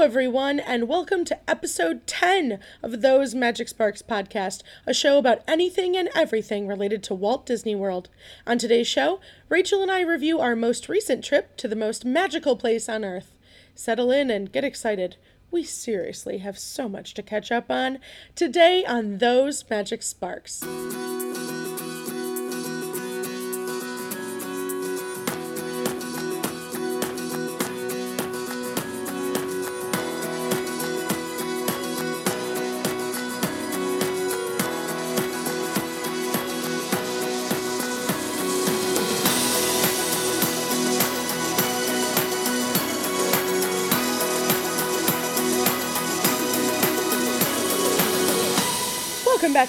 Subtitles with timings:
[0.00, 5.94] everyone, and welcome to episode 10 of Those Magic Sparks podcast, a show about anything
[5.94, 8.08] and everything related to Walt Disney World.
[8.46, 12.56] On today's show, Rachel and I review our most recent trip to the most magical
[12.56, 13.36] place on Earth.
[13.74, 15.16] Settle in and get excited.
[15.50, 17.98] We seriously have so much to catch up on
[18.34, 20.64] today on Those Magic Sparks.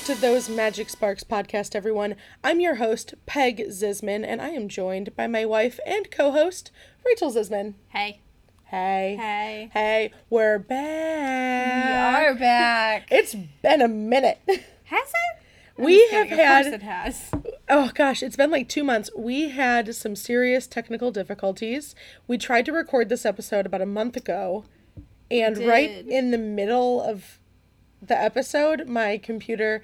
[0.02, 2.16] Back to Those Magic Sparks podcast, everyone.
[2.44, 6.72] I'm your host, Peg Zisman, and I am joined by my wife and co host,
[7.05, 7.76] Rachel Zisman.
[7.90, 8.22] Hey.
[8.66, 9.18] Hey.
[9.20, 9.70] Hey.
[9.73, 11.86] Hey, we're back.
[11.86, 11.92] We
[12.28, 13.08] are back.
[13.12, 14.40] It's been a minute.
[14.48, 15.44] Has it?
[15.78, 16.34] I'm We have kidding.
[16.34, 17.31] Of had- course it has.
[17.70, 19.09] Oh gosh, it's been like two months.
[19.16, 21.95] We had some serious technical difficulties.
[22.28, 24.66] We tried to record this episode about a month ago,
[25.30, 27.40] and right in the middle of
[28.02, 29.81] the episode, my computer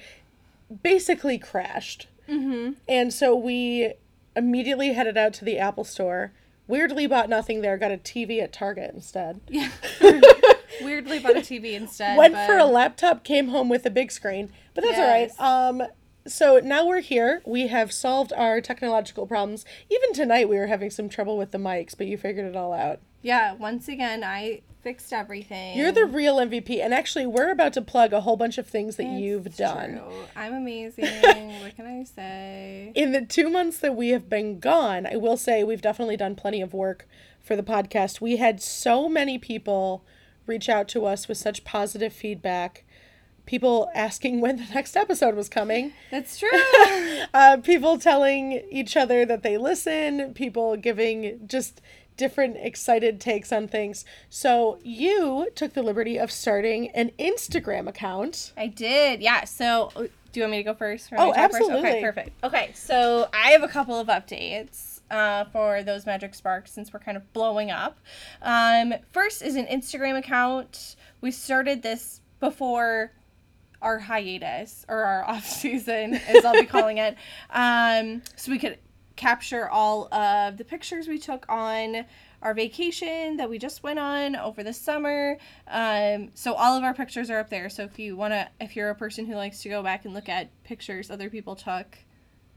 [0.84, 2.08] basically crashed.
[2.28, 2.74] Mm-hmm.
[2.88, 3.94] And so we
[4.36, 6.32] immediately headed out to the Apple store.
[6.68, 7.78] Weirdly, bought nothing there.
[7.78, 9.40] Got a TV at Target instead.
[9.48, 9.70] Yeah.
[10.82, 12.18] Weirdly bought a TV instead.
[12.18, 15.34] Went but for a laptop, came home with a big screen, but that's Yes.
[15.40, 15.82] all right.
[15.82, 15.88] Um,
[16.28, 17.42] so now we're here.
[17.46, 19.64] We have solved our technological problems.
[19.90, 22.74] Even tonight, we were having some trouble with the mics, but you figured it all
[22.74, 23.00] out.
[23.28, 25.78] Yeah, once again, I fixed everything.
[25.78, 28.96] You're the real MVP, and actually, we're about to plug a whole bunch of things
[28.96, 29.98] that It's you've done.
[29.98, 30.24] true.
[30.34, 31.04] I'm amazing.
[31.62, 32.94] what can I say?
[32.96, 36.36] In the two months that we have been gone, I will say we've definitely done
[36.36, 37.06] plenty of work
[37.42, 38.22] for the podcast.
[38.22, 40.06] We had so many people
[40.46, 42.86] reach out to us with such positive feedback.
[43.46, 45.92] People asking when the next episode was coming.
[46.12, 46.50] That's true.
[47.34, 51.82] uh, people telling each other that they listen, people giving just
[52.18, 54.04] different excited takes on things.
[54.30, 58.52] So you took the liberty of starting an Instagram account.
[58.58, 59.22] I did.
[59.22, 59.46] Yeah.
[59.46, 61.10] So, uh, do you want me to go first?
[61.14, 61.56] Oh, talk first?
[61.56, 61.90] absolutely.
[61.90, 62.44] Okay, perfect.
[62.44, 67.00] Okay, so I have a couple of updates uh, for those Magic Sparks since we're
[67.00, 67.98] kind of blowing up.
[68.42, 70.96] Um, first is an Instagram account.
[71.22, 73.12] We started this before
[73.82, 77.16] our hiatus or our off season, as I'll be calling it.
[77.50, 78.78] Um, so we could
[79.18, 82.06] capture all of the pictures we took on
[82.42, 85.38] our vacation that we just went on over the summer.
[85.68, 87.70] Um, so all of our pictures are up there.
[87.70, 90.14] So if you want to, if you're a person who likes to go back and
[90.14, 91.98] look at pictures other people took,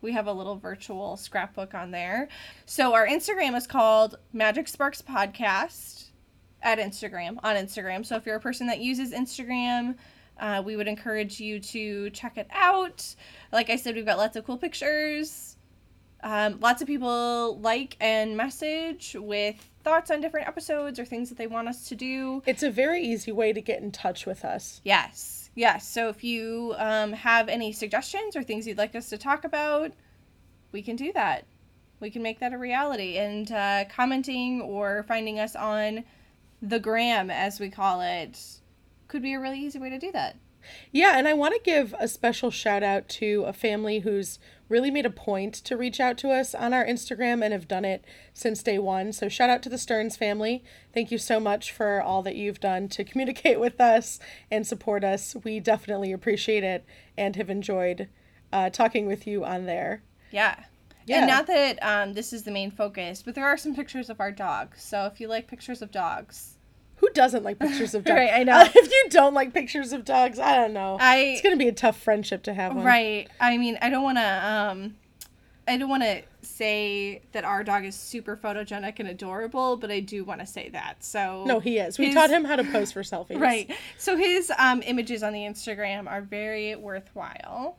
[0.03, 2.29] we have a little virtual scrapbook on there.
[2.67, 6.05] So our Instagram is called Magic Sparks Podcast
[6.63, 8.05] at Instagram on Instagram.
[8.05, 9.97] So if you're a person that uses Instagram,
[10.39, 13.15] uh, we would encourage you to check it out.
[13.53, 15.50] Like I said, we've got lots of cool pictures.
[16.23, 21.39] Um, lots of people like and message with thoughts on different episodes or things that
[21.39, 22.43] they want us to do.
[22.47, 24.81] It's a very easy way to get in touch with us.
[24.85, 25.89] Yes, yes.
[25.89, 29.93] So if you um, have any suggestions or things you'd like us to talk about,
[30.73, 31.47] we can do that.
[32.01, 33.17] We can make that a reality.
[33.17, 36.05] And uh, commenting or finding us on
[36.63, 38.39] the gram, as we call it,
[39.09, 40.37] could be a really easy way to do that.
[40.93, 44.39] Yeah, and I want to give a special shout out to a family who's
[44.69, 47.85] really made a point to reach out to us on our Instagram and have done
[47.85, 49.13] it since day one.
[49.13, 50.63] So, shout out to the Stearns family.
[50.95, 54.19] Thank you so much for all that you've done to communicate with us
[54.51, 55.37] and support us.
[55.45, 56.85] We definitely appreciate it
[57.17, 58.09] and have enjoyed
[58.53, 60.03] uh, talking with you on there.
[60.31, 60.65] Yeah.
[61.07, 61.19] Yeah.
[61.19, 64.21] And not that um, this is the main focus, but there are some pictures of
[64.21, 64.77] our dog.
[64.77, 66.57] So if you like pictures of dogs,
[67.01, 68.17] Who doesn't like pictures of dogs?
[68.17, 68.53] Right, I know.
[68.59, 70.97] Uh, if you don't like pictures of dogs, I don't know.
[71.01, 72.85] I it's going to be a tough friendship to have one.
[72.85, 73.29] Right.
[73.41, 74.47] I mean, I don't want to.
[74.47, 74.97] Um,
[75.69, 80.01] I don't want to say that our dog is super photogenic and adorable, but I
[80.01, 81.05] do want to say that.
[81.05, 81.99] So No, he is.
[81.99, 83.39] We His- taught him how to pose for selfies.
[83.41, 83.71] Right.
[83.97, 87.77] So his um, images on the Instagram are very worthwhile.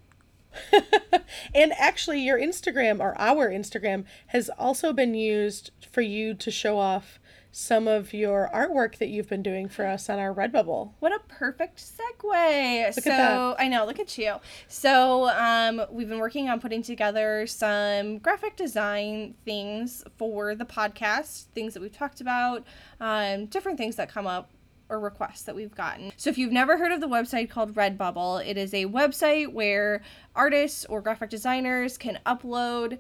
[1.56, 6.78] and actually, your Instagram or our Instagram has also been used for you to show
[6.78, 7.20] off
[7.52, 10.94] some of your artwork that you've been doing for us on our Redbubble.
[11.00, 12.24] What a perfect segue.
[12.24, 13.56] Look at so that.
[13.60, 14.36] I know, look at you.
[14.68, 21.46] So um, we've been working on putting together some graphic design things for the podcast,
[21.54, 22.66] things that we've talked about,
[23.00, 24.52] um, different things that come up
[24.88, 26.12] or requests that we've gotten.
[26.18, 30.02] So if you've never heard of the website called Redbubble, it is a website where
[30.36, 33.00] artists or graphic designers can upload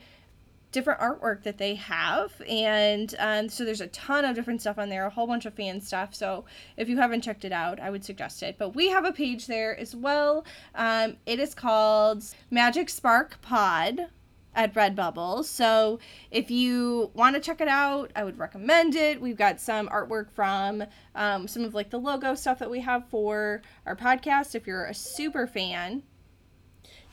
[0.71, 2.41] different artwork that they have.
[2.47, 5.53] And um, so there's a ton of different stuff on there, a whole bunch of
[5.53, 6.15] fan stuff.
[6.15, 6.45] So
[6.77, 8.55] if you haven't checked it out, I would suggest it.
[8.57, 10.45] But we have a page there as well.
[10.75, 14.07] Um, it is called Magic Spark Pod
[14.53, 15.45] at Redbubble.
[15.45, 19.21] So if you want to check it out, I would recommend it.
[19.21, 20.83] We've got some artwork from
[21.15, 24.53] um, some of like the logo stuff that we have for our podcast.
[24.53, 26.03] If you're a super fan,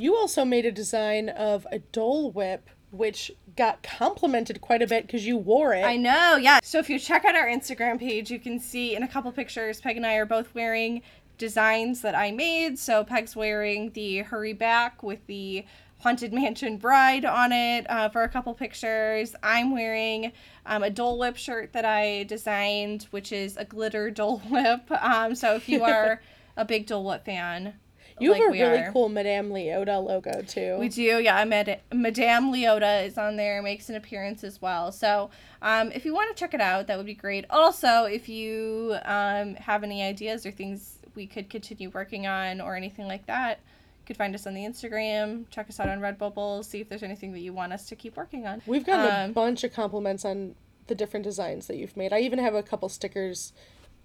[0.00, 5.06] You also made a design of a Dole Whip, which got complimented quite a bit
[5.06, 5.84] because you wore it.
[5.84, 6.60] I know, yeah.
[6.62, 9.80] So if you check out our Instagram page, you can see in a couple pictures,
[9.80, 11.02] Peg and I are both wearing
[11.36, 12.78] designs that I made.
[12.78, 15.64] So Peg's wearing the Hurry Back with the
[16.00, 19.34] Haunted Mansion Bride on it uh, for a couple pictures.
[19.42, 20.32] I'm wearing
[20.66, 24.90] um, a Dole Whip shirt that I designed, which is a glitter Dole Whip.
[24.90, 26.22] Um, so if you are
[26.56, 27.74] a big Dole Whip fan,
[28.20, 28.92] you have a really are.
[28.92, 30.76] cool Madame Leota logo too.
[30.78, 31.44] We do, yeah.
[31.44, 34.92] Med- Madame Leota is on there, makes an appearance as well.
[34.92, 35.30] So,
[35.62, 37.44] um, if you want to check it out, that would be great.
[37.50, 42.76] Also, if you um, have any ideas or things we could continue working on or
[42.76, 43.58] anything like that,
[44.00, 47.02] you could find us on the Instagram, check us out on Redbubble, see if there's
[47.02, 48.62] anything that you want us to keep working on.
[48.66, 50.54] We've gotten a Um, bunch of compliments on
[50.86, 52.12] the different designs that you've made.
[52.12, 53.52] I even have a couple stickers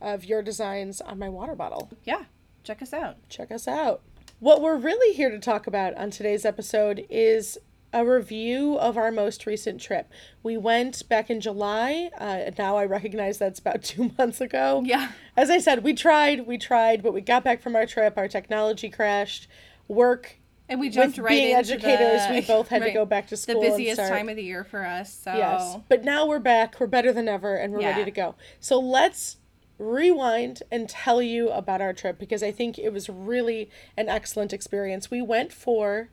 [0.02, 1.90] of your designs on my water bottle.
[2.04, 2.24] Yeah,
[2.64, 3.18] check us out.
[3.30, 4.02] Check us out.
[4.40, 7.58] What we're really here to talk about on today's episode is
[7.94, 10.12] a review of our most recent trip.
[10.42, 12.10] We went back in July.
[12.18, 14.82] Uh, now I recognize that's about two months ago.
[14.86, 15.12] Yeah.
[15.38, 18.18] As I said, we tried, we tried, but we got back from our trip.
[18.18, 19.48] Our technology crashed.
[19.90, 20.38] Work
[20.70, 23.26] And we jumped with right being into educators, the, we both had to go back
[23.26, 23.62] to the school.
[23.62, 25.14] and busiest time of the year for us.
[25.14, 25.78] So Yes.
[25.90, 26.80] But now we're back.
[26.80, 28.36] We're better than ever and we're ready to go.
[28.60, 29.38] So let's
[29.78, 34.54] rewind and tell you about our trip because I think it was really an excellent
[34.54, 35.10] experience.
[35.12, 36.10] We went for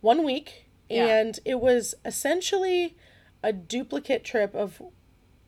[0.00, 1.06] one week Yeah.
[1.06, 2.96] and it was essentially
[3.42, 4.80] a duplicate trip of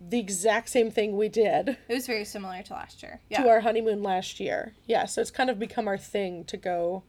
[0.00, 3.20] the exact same thing we did it was very similar to last year.
[3.30, 3.42] Yeah.
[3.42, 4.74] to our honeymoon last year.
[4.86, 7.04] Yeah, so it's kind of become our thing to go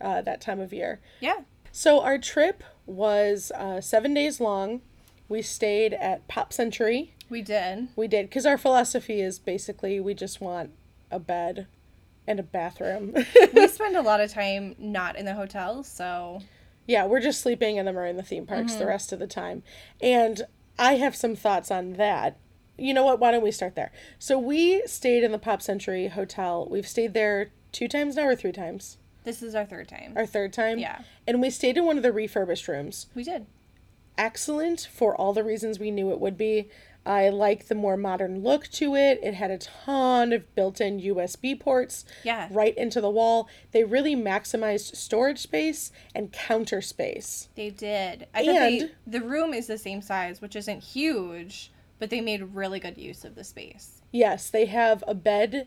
[0.00, 1.00] uh, that time of year.
[1.20, 1.40] yeah.
[1.70, 4.80] So our trip was uh, seven days long.
[5.28, 7.14] We stayed at Pop Century.
[7.30, 7.88] We did.
[7.96, 10.70] We did because our philosophy is basically we just want
[11.10, 11.66] a bed
[12.26, 13.14] and a bathroom.
[13.54, 16.42] we spend a lot of time not in the hotels, so
[16.86, 18.88] yeah, we're just sleeping and then we're in the theme parks the mm-hmm.
[18.88, 19.62] rest of the time.
[20.00, 20.42] And
[20.78, 22.38] I have some thoughts on that.
[22.76, 23.20] You know what?
[23.20, 23.92] Why don't we start there?
[24.18, 26.66] So we stayed in the Pop Century Hotel.
[26.70, 28.98] We've stayed there two times now or three times.
[29.24, 30.12] this is our third time.
[30.16, 30.78] Our third time.
[30.78, 31.02] Yeah.
[31.26, 33.06] And we stayed in one of the refurbished rooms.
[33.14, 33.46] We did.
[34.18, 36.68] Excellent for all the reasons we knew it would be.
[37.06, 39.20] I like the more modern look to it.
[39.22, 42.48] It had a ton of built in USB ports Yeah.
[42.50, 43.46] right into the wall.
[43.72, 47.48] They really maximized storage space and counter space.
[47.56, 48.26] They did.
[48.32, 52.22] I thought they, And- the room is the same size, which isn't huge, but they
[52.22, 54.00] made really good use of the space.
[54.10, 55.66] Yes, they have a bed.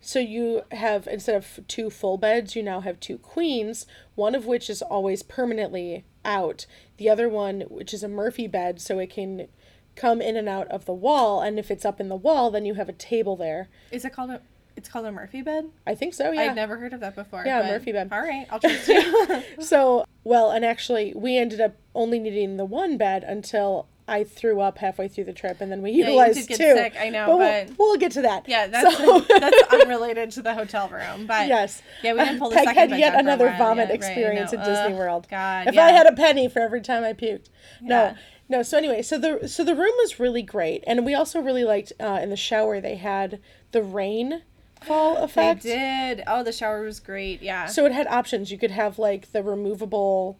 [0.00, 4.44] So you have, instead of two full beds, you now have two queens, one of
[4.46, 6.66] which is always permanently out.
[6.98, 9.48] The other one, which is a Murphy bed, so it can
[9.96, 11.40] come in and out of the wall.
[11.40, 13.68] And if it's up in the wall, then you have a table there.
[13.90, 14.40] Is it called a?
[14.76, 15.70] It's called a Murphy bed.
[15.88, 16.42] I think so, yeah.
[16.42, 17.42] I've never heard of that before.
[17.44, 18.10] Yeah, Murphy bed.
[18.12, 19.42] All right, I'll trust you.
[19.58, 24.60] So, well, and actually, we ended up only needing the one bed until I threw
[24.60, 26.74] up halfway through the trip, and then we you utilized did get two.
[26.74, 28.48] sick, I know, we'll, but- we'll get to that.
[28.48, 31.82] yeah, that's So- that's unrelated to the hotel room, but yes.
[32.02, 33.82] Yeah, we didn't pull the Peg second had yet down for a another vomit yeah,
[33.84, 35.26] right, experience no, at Disney ugh, World.
[35.30, 35.84] God, if yeah.
[35.86, 37.48] I had a penny for every time I puked.
[37.82, 37.88] Yeah.
[37.88, 38.14] No.
[38.50, 41.64] No, so anyway, so the so the room was really great, and we also really
[41.64, 43.40] liked uh, in the shower they had
[43.72, 44.40] the rain
[44.80, 45.62] fall They effect.
[45.62, 46.22] did.
[46.26, 47.42] Oh, the shower was great.
[47.42, 47.66] Yeah.
[47.66, 48.50] So it had options.
[48.50, 50.38] You could have like the removable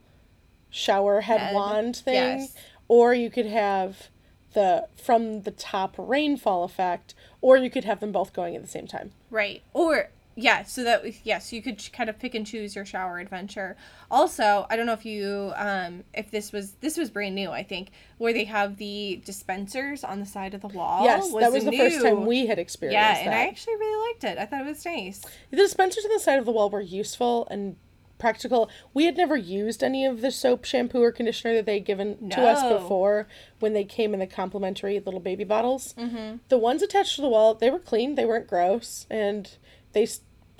[0.70, 2.54] shower head, Head, wand thing, yes.
[2.88, 4.08] Or you could have
[4.54, 8.68] the from the top rainfall effect, or you could have them both going at the
[8.68, 9.12] same time.
[9.30, 9.62] Right.
[9.74, 13.76] Or yeah, so that yes, you could kind of pick and choose your shower adventure.
[14.08, 17.62] Also, I don't know if you um if this was this was brand new, I
[17.64, 21.04] think, where they have the dispensers on the side of the wall.
[21.04, 23.26] yes, that was the first time we had experienced Yeah, that.
[23.26, 24.38] and I actually really liked it.
[24.38, 25.22] I thought it was nice.
[25.50, 27.76] The dispensers on the side of the wall were useful and
[28.18, 28.70] practical.
[28.94, 32.40] We had never used any of the soap, shampoo, or conditioner that they'd given to
[32.40, 33.28] us before
[33.60, 35.94] when they came in the complimentary little baby bottles.
[35.98, 36.36] Mm-hmm.
[36.48, 39.50] The ones attached to the wall, they were clean, they weren't gross, and
[39.92, 40.06] they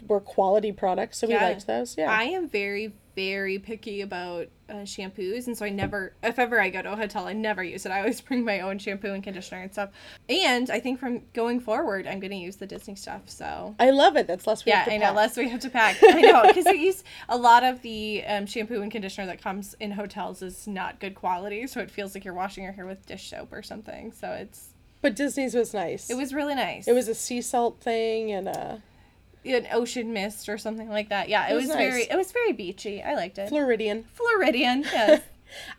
[0.07, 1.97] were quality products, so we liked those.
[1.99, 2.11] Yeah.
[2.11, 6.69] I am very very picky about uh, shampoos, and so I never, if ever I
[6.71, 7.91] go to a hotel, I never use it.
[7.91, 9.91] I always bring my own shampoo and conditioner and stuff.
[10.29, 13.23] And I think from going forward, I'm going to use the Disney stuff.
[13.27, 14.27] So I love it.
[14.29, 15.17] That's less we yeah, have to I know pack.
[15.17, 15.97] less we have to pack.
[16.03, 19.75] I know because I use a lot of the um, shampoo and conditioner that comes
[19.81, 23.05] in hotels is not good quality, so it feels like you're washing your hair with
[23.07, 24.13] dish soap or something.
[24.13, 26.09] So it's But Disney's was nice.
[26.09, 26.87] it was really nice.
[26.87, 28.83] It was a sea salt thing and a
[29.45, 31.29] an ocean mist or something like that.
[31.29, 33.03] Yeah, it, It was, was very it was very beachy.
[33.03, 33.49] I liked it.
[33.49, 34.05] Floridian.
[34.15, 35.23] Floridian, yes.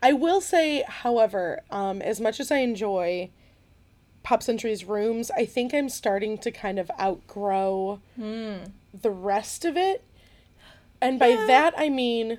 [0.02, 3.30] I will say, however, um, as much as I enjoy
[4.22, 10.04] Pop Century's rooms, I think I'm starting to kind of outgrow the rest of it.
[11.00, 11.46] And by Yeah.
[11.46, 12.38] that, I mean,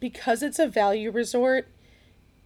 [0.00, 1.68] because it's a value resort,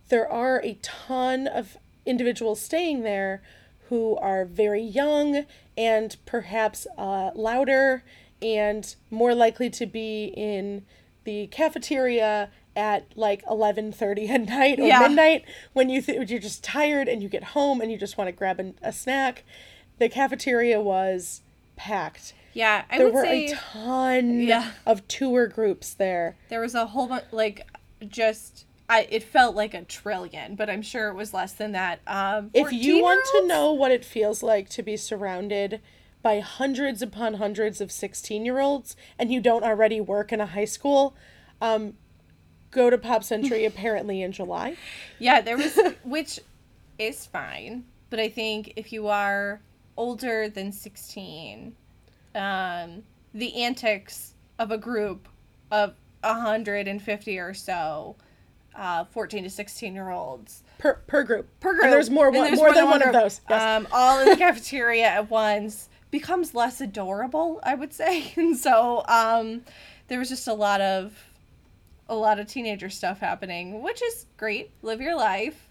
[0.08, 3.42] there are a ton of individuals staying there
[3.88, 5.44] who are very young
[5.76, 8.02] and perhaps uh, louder
[8.42, 10.84] and more likely to be in
[11.24, 15.00] the cafeteria at like 11:30 at night or Yeah.
[15.00, 18.28] midnight when you th- you're just tired and you get home and you just want
[18.28, 19.44] to grab an, a snack.
[19.98, 21.40] The cafeteria was
[21.76, 22.34] packed.
[22.52, 24.72] Yeah, I there were say a ton Yeah.
[24.84, 26.36] of tour groups there.
[26.50, 27.66] there was a whole bunch like
[28.06, 32.00] just I it felt like a trillion, but I'm sure it was less than that.
[32.06, 35.80] Um If you want to know what it feels like to be surrounded
[36.22, 40.46] by hundreds upon hundreds of 16 year olds and you don't already work in a
[40.46, 41.14] high school,
[41.60, 41.94] um,
[42.70, 44.76] go to Pop Century apparently in July.
[45.18, 46.40] Yeah, there was which
[46.98, 49.60] is fine, but I think if you are
[49.96, 51.74] older than 16,
[52.34, 53.02] um
[53.34, 55.28] the antics of a group
[55.70, 58.16] of 150 or so
[58.76, 61.48] uh 14 to 16 year olds Per, per group.
[61.60, 61.84] per group.
[61.84, 63.40] And there's more, one, there's more than one of group, those.
[63.48, 63.62] Yes.
[63.62, 68.32] Um, all in the cafeteria at once becomes less adorable, I would say.
[68.36, 69.62] And so um,
[70.08, 71.14] there was just a lot of
[72.08, 74.70] a lot of teenager stuff happening, which is great.
[74.82, 75.68] Live your life.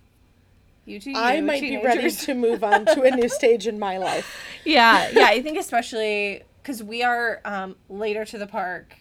[0.85, 1.13] You do.
[1.15, 4.35] I might be ready to move on to a new stage in my life.
[4.65, 5.25] yeah, yeah.
[5.25, 8.95] I think especially because we are um, later to the park.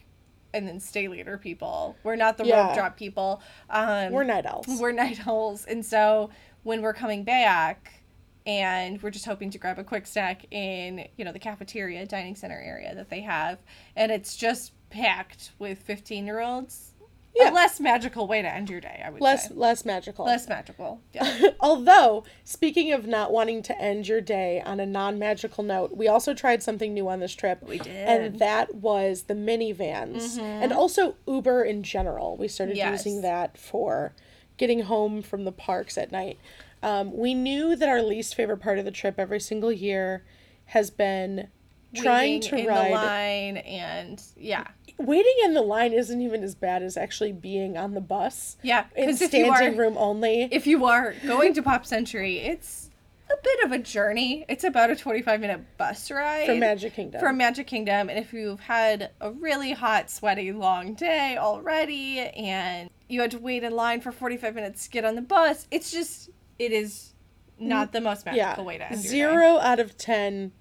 [0.55, 1.97] And then stay later people.
[2.05, 2.69] We're not the Yeah.
[2.69, 3.43] rope drop people.
[3.69, 4.67] Um, We're night owls.
[4.81, 6.31] we're night owls and so
[6.63, 8.01] when we're coming back
[8.47, 12.35] and we're just hoping to grab a quick snack in you know the cafeteria dining
[12.37, 13.59] center area that they have
[13.97, 16.94] and it's just packed with 15 year olds
[17.37, 17.51] Yeah.
[17.51, 20.25] a less magical way to end your day i would less say less magical.
[20.25, 25.19] less magical yeah Although, speaking of not wanting to end your day on a non
[25.19, 27.63] magical note, we also tried something new on this trip.
[27.63, 27.87] We did.
[27.89, 30.39] And that was the minivans.
[30.39, 32.37] And also Uber in general.
[32.37, 32.91] We started Yes.
[33.07, 34.15] using that for
[34.59, 36.39] getting home from the parks at night.
[36.83, 40.23] Um, we knew that our least favorite part of the trip every single year
[40.67, 41.49] has been
[41.95, 42.91] trying to ride.
[42.91, 44.67] the line and yeah
[44.99, 48.57] Waiting in the line isn't even as bad as actually being on the bus.
[48.63, 50.49] yeah In 'cause if you standing are- room only.
[50.53, 52.91] if you are going to pop century it's
[53.31, 57.21] a bit of a journey it's about a 25 minute bus ride for Magic Kingdom.
[57.21, 62.89] from Magic Kingdom, and if you've had a really hot, sweaty, long day already, and
[63.09, 65.91] you had to wait in line for 45 minutes to get on the bus, it's
[65.91, 67.15] just, it is
[67.59, 68.69] not mm, the most magical yeah.
[68.69, 69.01] way to end.
[69.01, 70.53] Zero out of ten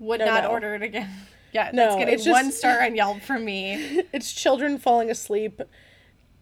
[0.00, 0.50] Would No, not no.
[0.50, 1.10] order it again.
[1.52, 4.02] Yeah, No, that's getting it's just- one star on Yelp from me.
[4.12, 5.62] it's children falling asleep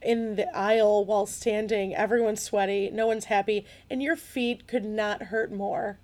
[0.03, 1.95] in the aisle while standing.
[1.95, 2.91] Everyone's sweaty.
[2.93, 3.67] No one's happy.
[3.91, 5.99] And your feet could not hurt more.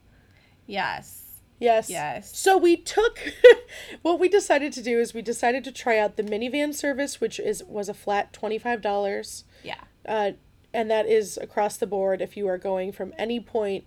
[0.66, 1.18] Yes.
[1.58, 1.88] Yes.
[1.90, 2.36] Yes.
[2.36, 3.18] So we took
[4.02, 7.38] what we decided to do is we decided to try out the minivan service, which
[7.38, 9.44] is was a flat twenty five dollars.
[9.62, 9.80] Yeah.
[10.06, 10.32] Uh,
[10.74, 13.84] and that is across the board if you are going from any point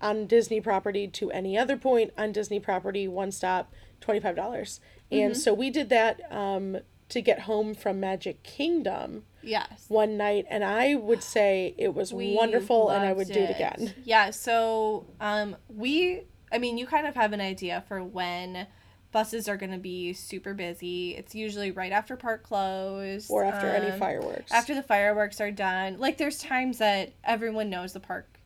[0.00, 4.36] on Disney property to any other point on Disney property, one stop, 25.
[4.36, 5.34] dollars And Mm-hmm.
[5.34, 6.78] so we did that um,
[7.08, 9.86] to get home from Magic Kingdom Yes.
[9.88, 13.40] one night, and I would say it was We wonderful, and I would loved do
[13.40, 13.94] it again.
[14.04, 18.66] Yeah, so um we I mean you kind of have an idea for when
[19.10, 21.16] buses are going to be super busy.
[21.16, 24.52] It's usually right after park close Or after any um, fireworks.
[24.52, 25.98] After the fireworks are done.
[25.98, 28.38] Like there's times that everyone knows the park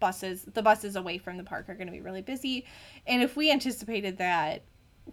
[0.00, 2.64] buses the buses away from the park are going to be really busy.
[3.06, 4.62] And if we anticipated that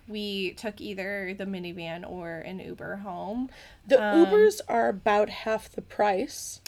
[0.07, 3.49] we took either the minivan or an Uber home.
[3.87, 6.61] the um, Ubers are about half the price,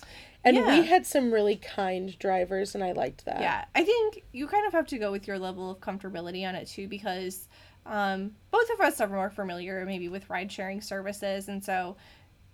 [0.44, 0.80] and Yeah.
[0.80, 3.42] we had some really kind drivers, and I liked that.
[3.42, 6.56] Yeah, I think you kind of have to go with your level of comfortability on
[6.56, 7.48] it too, because
[7.86, 11.96] um, both of us are more familiar maybe with ride sharing services, and so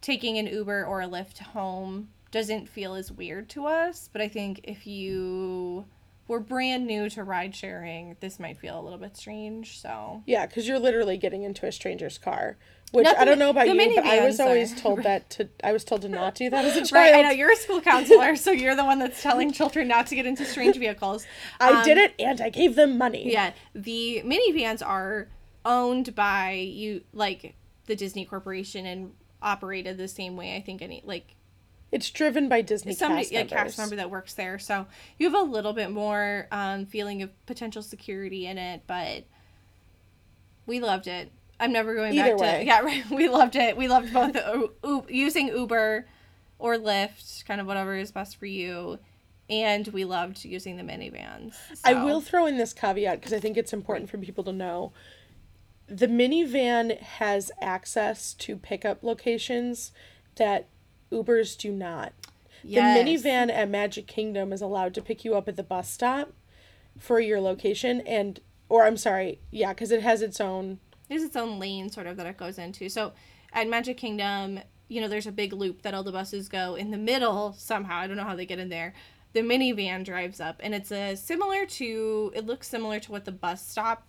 [0.01, 4.09] taking an Uber or a Lyft home doesn't feel as weird to us.
[4.11, 5.85] But I think if you
[6.27, 9.79] we're brand new to ride sharing, this might feel a little bit strange.
[9.79, 12.57] So Yeah, because you're literally getting into a stranger's car,
[12.91, 15.49] which Not the I don't know about you, but I was always told that to.
[15.63, 16.91] I was told to not do that as a child.
[16.93, 20.07] Right, I know you're a school counselor, so you're the one that's telling children not
[20.07, 21.25] to get into strange vehicles.
[21.59, 23.31] I Um, did it, and I gave them money.
[23.31, 25.27] Yeah, the minivans are
[25.65, 27.55] owned by you, like
[27.87, 29.11] the Disney Corporation, and
[29.41, 30.55] operated the same way.
[30.55, 31.35] I think any like
[31.91, 35.39] It's driven by Disney somebody cast a cast member that works there, so you have
[35.39, 38.83] a little bit more um, feeling of potential security in it.
[38.87, 39.25] But
[40.65, 41.31] we loved it.
[41.59, 42.59] I'm never going Either back way.
[42.59, 42.79] to yeah.
[42.83, 43.75] Right, we loved it.
[43.75, 46.07] We loved both U- U- using Uber
[46.59, 48.97] or Lyft, kind of whatever is best for you.
[49.49, 51.55] And we loved using the minivans.
[51.83, 54.93] I will throw in this caveat because I think it's important for people to know.
[55.87, 59.91] The minivan has access to pickup locations
[60.37, 60.69] that
[61.11, 62.13] Ubers do not.
[62.63, 62.97] Yes.
[62.97, 66.31] The minivan at Magic Kingdom is allowed to pick you up at the bus stop
[66.97, 68.39] for your location and
[68.69, 72.17] or I'm sorry, yeah, cuz it has its own there's its own lane sort of
[72.17, 72.87] that it goes into.
[72.87, 73.13] So
[73.51, 76.91] at Magic Kingdom, you know, there's a big loop that all the buses go in
[76.91, 77.97] the middle somehow.
[77.97, 78.93] I don't know how they get in there.
[79.33, 83.31] The minivan drives up and it's a similar to it looks similar to what the
[83.31, 84.07] bus stop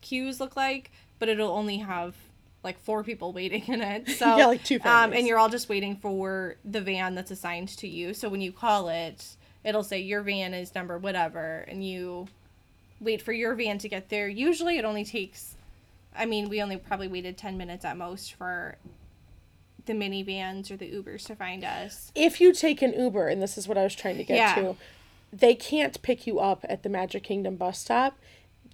[0.00, 2.16] queues look like, but it'll only have
[2.64, 4.08] like four people waiting in it.
[4.18, 5.18] So Yeah, like two Um, families.
[5.18, 8.14] and you're all just waiting for the van that's assigned to you.
[8.14, 12.28] So when you call it, it'll say your van is number whatever, and you
[13.00, 14.28] wait for your van to get there.
[14.28, 15.56] Usually it only takes
[16.14, 18.76] I mean, we only probably waited 10 minutes at most for
[19.86, 22.12] the minivans or the Ubers to find us.
[22.14, 24.54] if you take an Uber, and this is what I was trying to get Yeah.
[24.56, 24.76] to,
[25.32, 28.18] they can't pick you up at the Magic Kingdom bus stop.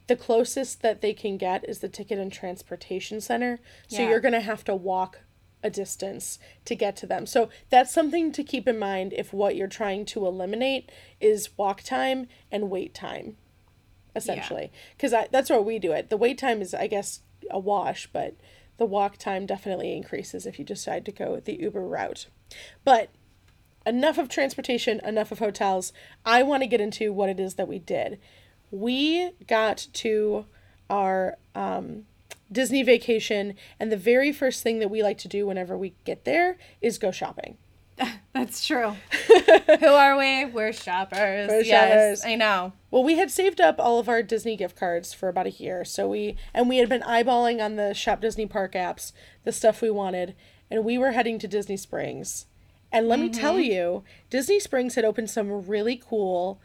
[0.08, 3.60] The closest that they can get is the Ticket and Transportation Center.
[3.86, 4.08] So Yeah.
[4.10, 5.20] you're going to have to walk
[5.62, 7.26] a distance to get to them.
[7.26, 11.82] So that's something to keep in mind if what you're trying to eliminate is walk
[11.82, 13.36] time and wait time,
[14.14, 14.70] essentially.
[14.96, 16.10] Because that's where we do it.
[16.10, 18.36] The wait time is, I guess, a wash, but
[18.76, 22.28] the walk time definitely increases if you decide to go the Uber route.
[22.84, 23.10] But
[23.84, 25.92] enough of transportation, enough of hotels.
[26.24, 28.20] I want to get into what it is that we did.
[28.70, 30.46] We got to
[30.90, 32.04] our um,
[32.50, 36.24] Disney vacation, and the very first thing that we like to do whenever we get
[36.24, 37.56] there is go shopping.
[38.32, 38.94] That's true.
[39.80, 40.44] Who are we?
[40.46, 41.48] We're shoppers.
[41.48, 42.24] We're yes, shoppers.
[42.24, 42.72] I know.
[42.90, 45.84] Well, we had saved up all of our Disney gift cards for about a year,
[45.84, 49.12] so we and we had been eyeballing on the Shop Disney Park apps
[49.44, 50.34] the stuff we wanted,
[50.70, 52.46] and we were heading to Disney Springs.
[52.90, 56.58] And let me tell you, Disney Springs had opened some really cool,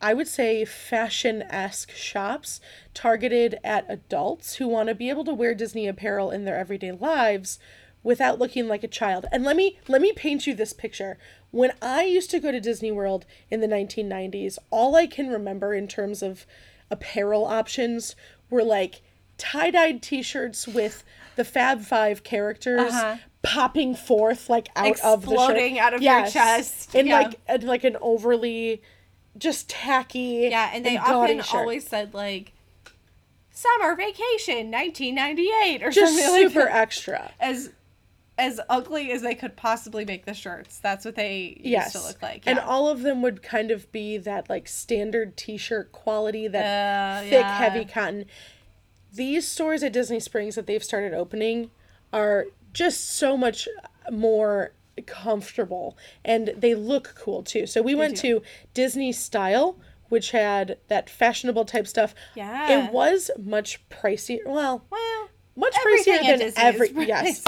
[0.00, 2.60] I would say fashion esque shops
[2.94, 6.92] targeted at adults who want to be able to wear Disney apparel in their everyday
[6.92, 7.58] lives
[8.02, 9.26] without looking like a child.
[9.32, 11.18] And let me let me paint you this picture.
[11.50, 15.72] When I used to go to Disney World in the 1990s, all I can remember
[15.74, 16.46] in terms of
[16.90, 18.14] apparel options
[18.50, 19.00] were like
[19.38, 21.02] tie-dyed t-shirts with
[21.36, 23.16] the Fab 5 characters Uh-huh.
[23.42, 25.32] popping forth like out of the shirt.
[25.50, 26.94] Exploding out of your chest.
[26.94, 27.18] In Yeah.
[27.20, 28.82] like in like an overly
[29.38, 31.54] just tacky Yeah, and they gaudy often shirt.
[31.54, 32.52] always said like
[33.50, 36.74] summer vacation 1998 or just something like super that.
[36.76, 37.30] extra.
[37.40, 37.70] as
[38.38, 40.78] as ugly as they could possibly make the shirts.
[40.78, 41.92] That's what they used Yes.
[41.92, 42.42] to look like.
[42.44, 47.20] And all of them would kind of be that like standard t-shirt quality, that Uh,
[47.22, 47.56] thick, yeah.
[47.56, 48.26] heavy cotton.
[49.10, 51.70] These stores at Disney Springs that they've started opening
[52.12, 53.68] are just so much
[54.12, 54.72] more
[55.06, 57.66] comfortable and they look cool too.
[57.66, 58.40] So we went do.
[58.40, 58.42] to
[58.74, 59.78] Disney Style,
[60.08, 62.14] which had that fashionable type stuff.
[62.34, 62.86] Yeah.
[62.86, 64.38] It was much pricier.
[64.46, 67.42] Well, well, much pricier than Disney every is yes.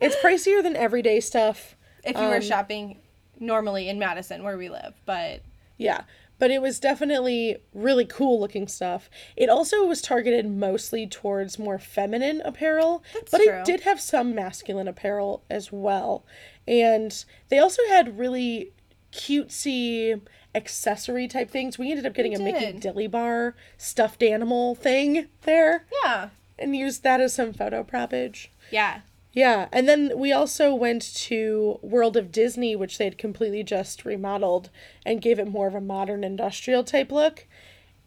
[0.00, 1.76] It's pricier than everyday stuff.
[2.04, 3.00] if you were Um, shopping
[3.40, 5.42] normally in Madison where we live, but
[5.78, 6.02] Yeah,
[6.38, 9.08] but it was definitely really cool looking stuff.
[9.36, 13.52] It also was targeted mostly towards more feminine apparel, but true.
[13.52, 16.24] it did have some masculine apparel as well.
[16.66, 18.72] And they also had really
[19.12, 20.20] cutesy
[20.54, 21.78] accessory type things.
[21.78, 22.78] We ended up getting a Mickey.
[22.78, 26.30] Dilly Bar stuffed animal thing there yeah.
[26.58, 28.50] and used that as some photo propage.
[28.70, 29.00] Yeah.
[29.36, 34.06] Yeah, and then we also went to World of Disney, which they had completely just
[34.06, 34.70] remodeled
[35.04, 37.46] and gave it more of a modern industrial type look.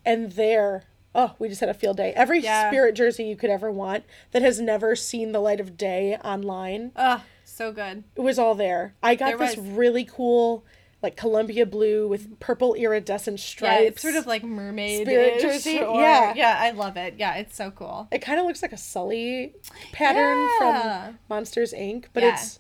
[0.03, 2.13] And there, oh, we just had a field day.
[2.15, 2.71] Every Yeah.
[2.71, 6.93] spirit jersey you could ever want that has never seen the light of day online,
[6.95, 8.05] Ugh, so good.
[8.15, 8.95] it was all there.
[9.03, 9.67] I got There this was.
[9.67, 10.63] really cool,
[11.01, 13.81] like Columbia blue with purple iridescent stripes.
[13.81, 16.33] Yeah, it's sort of like mermaid Spirit jersey, yeah.
[16.35, 17.15] Yeah, I love it.
[17.17, 18.07] Yeah, it's so cool.
[18.11, 19.53] It kind of looks like a Sully
[19.93, 21.05] pattern Yeah.
[21.07, 22.33] from Monsters Inc., but Yeah.
[22.33, 22.59] it's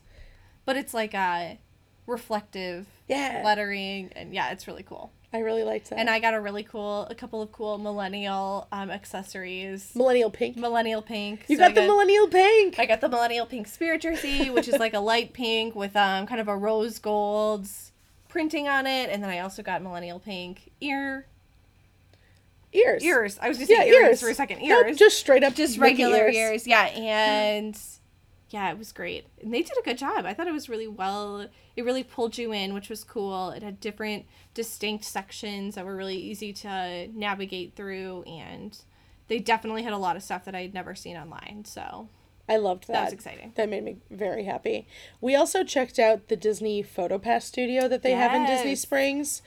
[0.65, 1.59] But it's like a
[2.07, 3.41] reflective yeah.
[3.45, 5.11] lettering and yeah, it's really cool.
[5.31, 5.99] I really liked that.
[5.99, 9.91] And I got a really cool, a couple of cool millennial um, accessories.
[9.95, 10.57] millennial pink.
[10.57, 11.43] Millennial pink.
[11.47, 12.79] You So got the millennial pink.
[12.79, 16.25] I got the millennial pink spirit jersey, which is like a light pink with um
[16.25, 17.67] kind of a rose gold
[18.29, 21.25] printing on it, and then I also got millennial pink ear
[22.71, 23.03] ears.
[23.03, 23.39] ears.
[23.41, 24.21] I was just Yeah, saying ears, ears.
[24.21, 24.59] for a second.
[24.61, 26.35] No, Ears, just straight up just regular ears.
[26.35, 26.67] ears.
[26.67, 27.77] Yeah, and
[28.51, 29.25] yeah, it was great.
[29.41, 30.25] And they did a good job.
[30.25, 31.47] I thought it was really well.
[31.75, 33.49] It really pulled you in, which was cool.
[33.49, 38.77] It had different, distinct sections that were really easy to navigate through, and
[39.27, 41.63] they definitely had a lot of stuff that I had never seen online.
[41.65, 42.09] So
[42.49, 42.93] I loved that.
[42.93, 43.53] that was exciting.
[43.55, 44.87] That made me very happy.
[45.21, 49.41] We also checked out the Disney PhotoPass studio that they have in Disney Springs,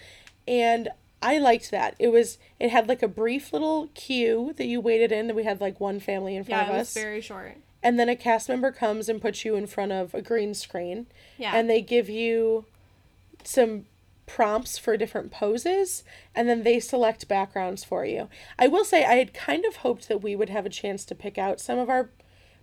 [0.47, 0.89] and
[1.21, 1.95] I liked that.
[1.99, 5.27] It was it had like a brief little queue that you waited in.
[5.27, 7.57] That we had like one family in front Yeah, of it was us, very short.
[7.83, 11.07] and then a cast member comes and puts you in front of a green screen,
[11.39, 11.53] Yeah.
[11.55, 12.67] and they give you
[13.45, 13.87] some
[14.25, 18.29] prompts for different poses and then they select backgrounds for you.
[18.59, 21.15] I will say I had kind of hoped that we would have a chance to
[21.15, 22.09] pick out some of our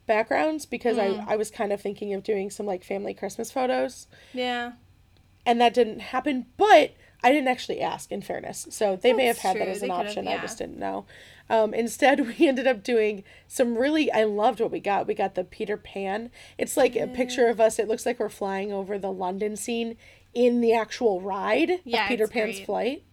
[0.10, 1.26] backgrounds because Mm.
[1.28, 4.74] I, I was kind of thinking of doing some like family Christmas photos yeah.
[5.46, 6.94] and that didn't happen, but
[7.24, 8.68] I didn't actually ask in fairness.
[8.72, 10.28] So they may have That's had that as an option.
[10.28, 11.06] I just didn't know.
[11.50, 15.06] Um, instead, we ended up doing some really, I loved what we got.
[15.08, 16.32] We got the Peter Pan.
[16.58, 17.78] It's like a picture of us.
[17.78, 19.96] It looks like we're flying over the London scene
[20.34, 22.66] in the actual ride Yeah, of Peter Pan's great.
[22.66, 23.04] flight.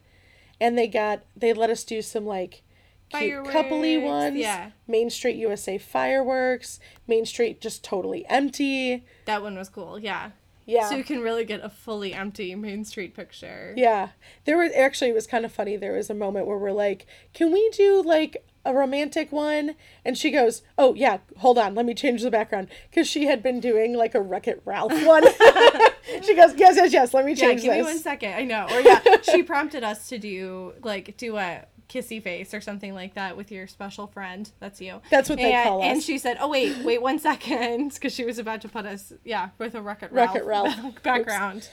[0.60, 2.62] And they got, they let us do some like
[3.10, 4.36] cute coupley ones.
[4.36, 4.70] yeah.
[4.86, 6.80] Main Street USA fireworks.
[7.06, 9.04] Main Street just totally empty.
[9.26, 9.98] That one was cool.
[9.98, 10.30] Yeah.
[10.66, 10.88] Yeah.
[10.88, 13.72] So you can really get a fully empty Main Street picture.
[13.76, 14.08] Yeah.
[14.44, 15.76] There was actually it was kind of funny.
[15.76, 20.18] There was a moment where we're like, "Can we do like a romantic one?" And
[20.18, 21.76] she goes, "Oh, yeah, hold on.
[21.76, 25.22] Let me change the background cuz she had been doing like a Wreck-It Ralph one."
[26.24, 27.14] she goes, "Yes, yes, yes.
[27.14, 28.34] Let me change Yeah, change give me one second.
[28.34, 28.66] I know.
[28.68, 33.14] Or yeah, she prompted us to do like do a kissy face or something like
[33.14, 34.50] that with your special friend.
[34.60, 35.00] That's you.
[35.10, 38.24] That's what they call call And she said, "Oh wait, wait one second, because she
[38.24, 40.74] was about to put us, yeah, with a Wreck-It Ralph, Wreck-It Ralph.
[41.02, 41.68] background."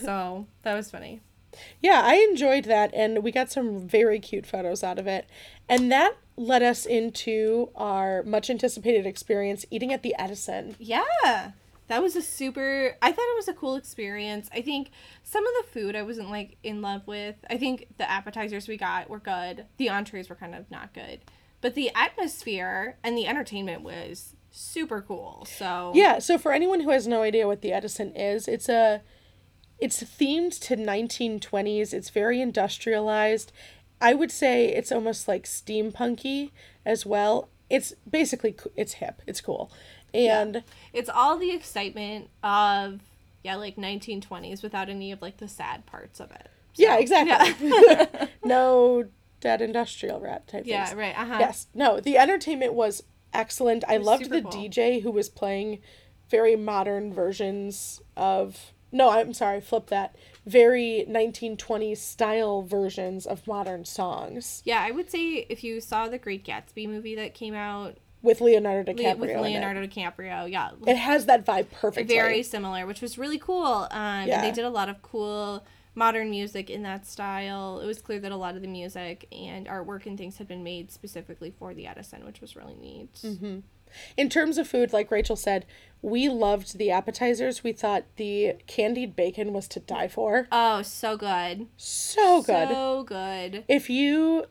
[0.00, 1.20] so that was funny.
[1.80, 5.26] Yeah, I enjoyed that and we got some very cute photos out of it.
[5.68, 10.76] And that led us into our much anticipated experience eating at the Edison.
[10.78, 11.52] Yeah.
[11.88, 14.48] That was a super I thought it was a cool experience.
[14.52, 14.90] I think
[15.22, 17.36] some of the food I wasn't like in love with.
[17.50, 19.66] I think the appetizers we got were good.
[19.78, 21.20] The entrees were kind of not good.
[21.60, 25.46] But the atmosphere and the entertainment was super cool.
[25.50, 29.02] So Yeah, so for anyone who has no idea what the Edison is, it's a
[29.78, 31.92] it's themed to 1920s.
[31.92, 33.52] It's very industrialized.
[34.00, 36.50] I would say it's almost like steampunky
[36.84, 37.48] as well.
[37.70, 39.22] It's basically it's hip.
[39.26, 39.70] It's cool.
[40.14, 43.00] And it's all the excitement of
[43.42, 46.48] yeah, like 1920s without any of like the sad parts of it.
[46.74, 47.72] So, yeah, exactly.
[48.44, 49.04] no
[49.40, 50.98] dead industrial rat type Yeah, things.
[50.98, 51.18] right.
[51.18, 51.36] Uh-huh.
[51.40, 51.66] Yes.
[51.74, 53.84] No, the entertainment was excellent.
[53.88, 54.50] I loved the cool.
[54.50, 55.80] DJ who was playing
[56.28, 60.16] very modern versions of no, I'm sorry, flip that.
[60.46, 66.16] Very 1920s style versions of modern songs Yeah, I would say if you saw the
[66.18, 69.18] Great Gatsby movie that came out with Leonardo Le- DiCaprio.
[69.18, 69.42] with in it.
[69.42, 72.14] Leonardo DiCaprio, yeah, It has that vibe perfectly.
[72.14, 73.86] very similar, which was really cool.
[73.90, 74.40] Um, Yeah.
[74.42, 77.80] they did a lot of cool modern music in that style.
[77.80, 80.62] It was clear that a lot of the music and artwork and things had been
[80.62, 83.12] made specifically for the Edison, which was really neat.
[83.14, 83.58] Mm-hmm.
[84.18, 85.64] In terms of food, like Rachel said,
[86.02, 87.64] we loved the appetizers.
[87.64, 90.46] We thought the candied bacon was to die for.
[90.52, 91.66] Oh, so good.
[91.78, 92.68] So good.
[92.68, 93.64] So good.
[93.66, 94.44] if you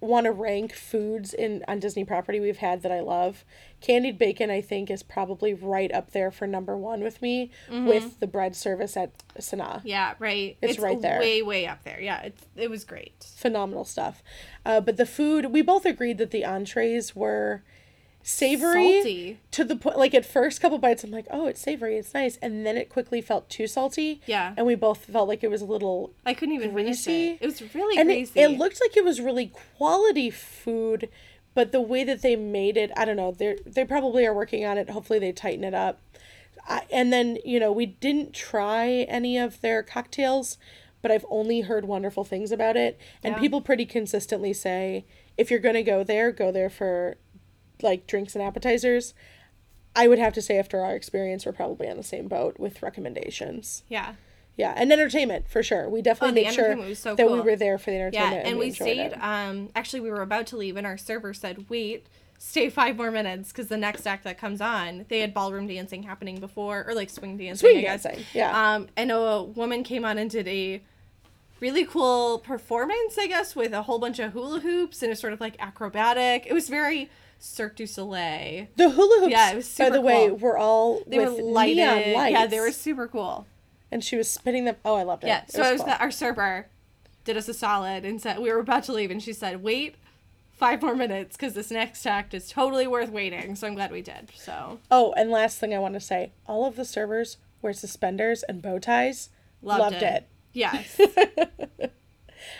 [0.00, 3.44] want to rank foods in on Disney property we've had that I love,
[3.80, 8.20] candied bacon I think is probably right up there for number one with me with
[8.20, 9.80] the bread service at Sanaa.
[9.84, 10.56] Yeah, right.
[10.62, 11.18] It's right there.
[11.18, 12.00] Way, way up there.
[12.00, 13.26] Yeah, it's, it was great.
[13.36, 14.22] Phenomenal stuff.
[14.64, 17.62] Uh, but the food, we both agreed that the entrees were
[18.28, 19.38] savory Salty.
[19.52, 19.96] to the point.
[19.96, 22.90] Like at first couple bites, I'm like, oh, it's savory, it's nice, and then it
[22.90, 24.20] quickly felt too salty.
[24.26, 24.52] Yeah.
[24.56, 27.30] and we both felt like it was a little I couldn't even finish Greasy.
[27.30, 27.38] it.
[27.40, 31.08] It was really and it, it looked like it was really quality food
[31.54, 34.64] but the way that they made it i don't know they they probably are working
[34.64, 35.98] on it hopefully they tighten it up
[36.68, 40.58] I, and then you know we didn't try any of their cocktails
[41.02, 43.40] but i've only heard wonderful things about it and Yeah.
[43.40, 45.04] people pretty consistently say
[45.36, 47.16] if you're going to go there go there for
[47.82, 49.14] like drinks and appetizers
[49.96, 52.82] i would have to say after our experience we're probably on the same boat with
[52.82, 54.14] recommendations yeah.
[54.56, 57.78] yeah and entertainment for sure we definitely Oh, made sure so that we were there
[57.78, 58.14] for the entertainment.
[58.14, 59.22] Yeah, entertainment and, we, enjoyed stayed.
[59.22, 62.06] Um, actually, we were about to leave, and our server said, "Wait,
[62.38, 66.02] stay five more minutes, because the next act that comes on, they had ballroom dancing
[66.04, 68.02] happening before, or like swing dancing, Swing I guess.
[68.04, 68.74] dancing, yeah.
[68.74, 70.80] Um, and a woman came on and did a
[71.60, 75.32] really cool performance, I guess, with a whole bunch of hula hoops and it's sort
[75.32, 76.46] of like acrobatic.
[76.46, 78.66] It was very Cirque du Soleil.
[78.76, 80.36] The hula hoops, Yeah, it was super by the super way, cool.
[80.38, 81.76] were all They with were lighted.
[81.76, 82.32] neon lights.
[82.32, 83.46] Yeah, they were super cool.
[83.90, 84.76] And she was spinning them.
[84.84, 85.28] Oh, I loved it.
[85.28, 85.86] Yeah, so it was cool.
[85.86, 86.66] that our server
[87.24, 89.94] did us a solid and said we were about to leave, and she said, "Wait
[90.52, 94.02] five more minutes because this next act is totally worth waiting." So I'm glad we
[94.02, 94.30] did.
[94.34, 98.42] So Oh, and last thing I want to say, all of the servers wear suspenders
[98.42, 99.30] and bow ties.
[99.62, 100.02] loved, Loved, it.
[100.02, 100.28] it.
[100.52, 101.00] Yes.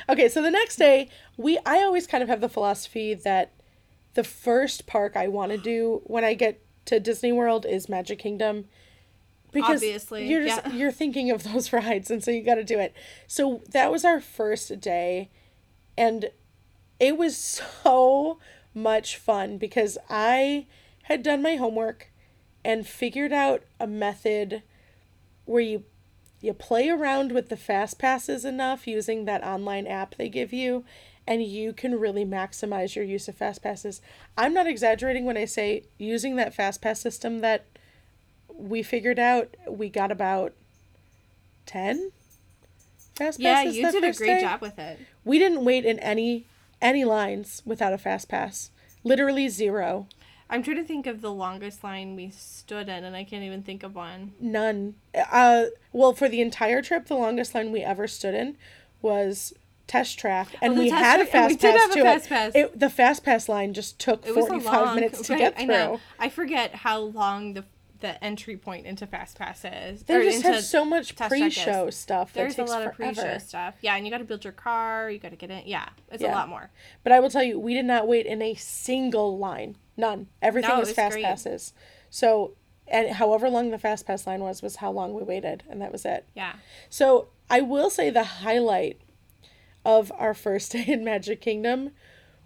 [0.09, 3.53] Okay, so the next day, we I always kind of have the philosophy that
[4.15, 8.19] the first park I want to do when I get to Disney World is Magic
[8.19, 8.67] Kingdom.
[9.51, 10.73] Because Obviously, you're just yeah.
[10.73, 12.95] you're thinking of those rides and so you got to do it.
[13.27, 15.31] So that was our first day
[15.97, 16.31] and
[17.01, 18.39] it was so
[18.75, 20.67] much fun because I
[21.05, 22.11] had done my homework
[22.65, 24.63] and figured out a method
[25.45, 25.85] where you
[26.41, 30.85] you play around with the fast passes enough using that online app they give you
[31.29, 34.01] and you can really maximize your use of fast passes.
[34.39, 37.67] I'm not exaggerating when I say using that fast pass system that
[38.53, 40.55] we figured out we got about
[41.67, 42.13] 10
[43.15, 44.41] fast yeah, passes Yeah, you did a great day.
[44.41, 45.01] job with it.
[45.23, 46.47] We didn't wait in any
[46.81, 48.71] any lines without a fast pass.
[49.05, 50.07] Literally zero.
[50.49, 53.63] I'm trying to think of the longest line we stood in, and I can't even
[53.63, 54.33] think of one.
[54.41, 54.95] None.
[55.31, 58.57] Uh, well, for the entire trip, the longest line we ever stood in
[59.03, 59.53] was
[59.89, 61.95] test track, and Oh, we had a track, and we fast did pass have a
[61.95, 62.29] to fast it.
[62.29, 62.53] pass.
[62.55, 62.79] it.
[62.81, 65.75] The fast pass line just took It forty five minutes to right, get I through.
[65.75, 66.01] know.
[66.19, 67.65] I forget how long the
[68.01, 70.05] the entry point into Fast Pass is.
[70.05, 71.17] They just have so much is.
[71.29, 73.75] pre-show stuff that There's a lot of pre-show stuff.
[73.81, 75.11] Yeah, and you got to build your car.
[75.11, 75.63] You got to get in.
[75.67, 76.71] Yeah, it's a lot more.
[77.03, 79.77] But I will tell you, we did not wait in a single line.
[79.97, 80.29] None.
[80.41, 81.25] Everything No, was was fast great.
[81.25, 81.73] passes.
[82.09, 82.53] So,
[82.87, 85.91] and however long the fast pass line was, was how long we waited, and that
[85.91, 86.25] was it.
[86.37, 86.53] Yeah.
[86.89, 89.01] So I will say the highlight
[89.85, 91.91] of our first day in Magic Kingdom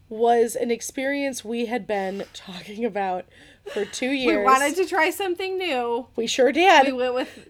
[0.08, 3.24] was an experience we had been talking about
[3.72, 4.38] for two years.
[4.38, 6.08] We wanted to try something new.
[6.16, 6.86] We sure did.
[6.86, 7.48] We went with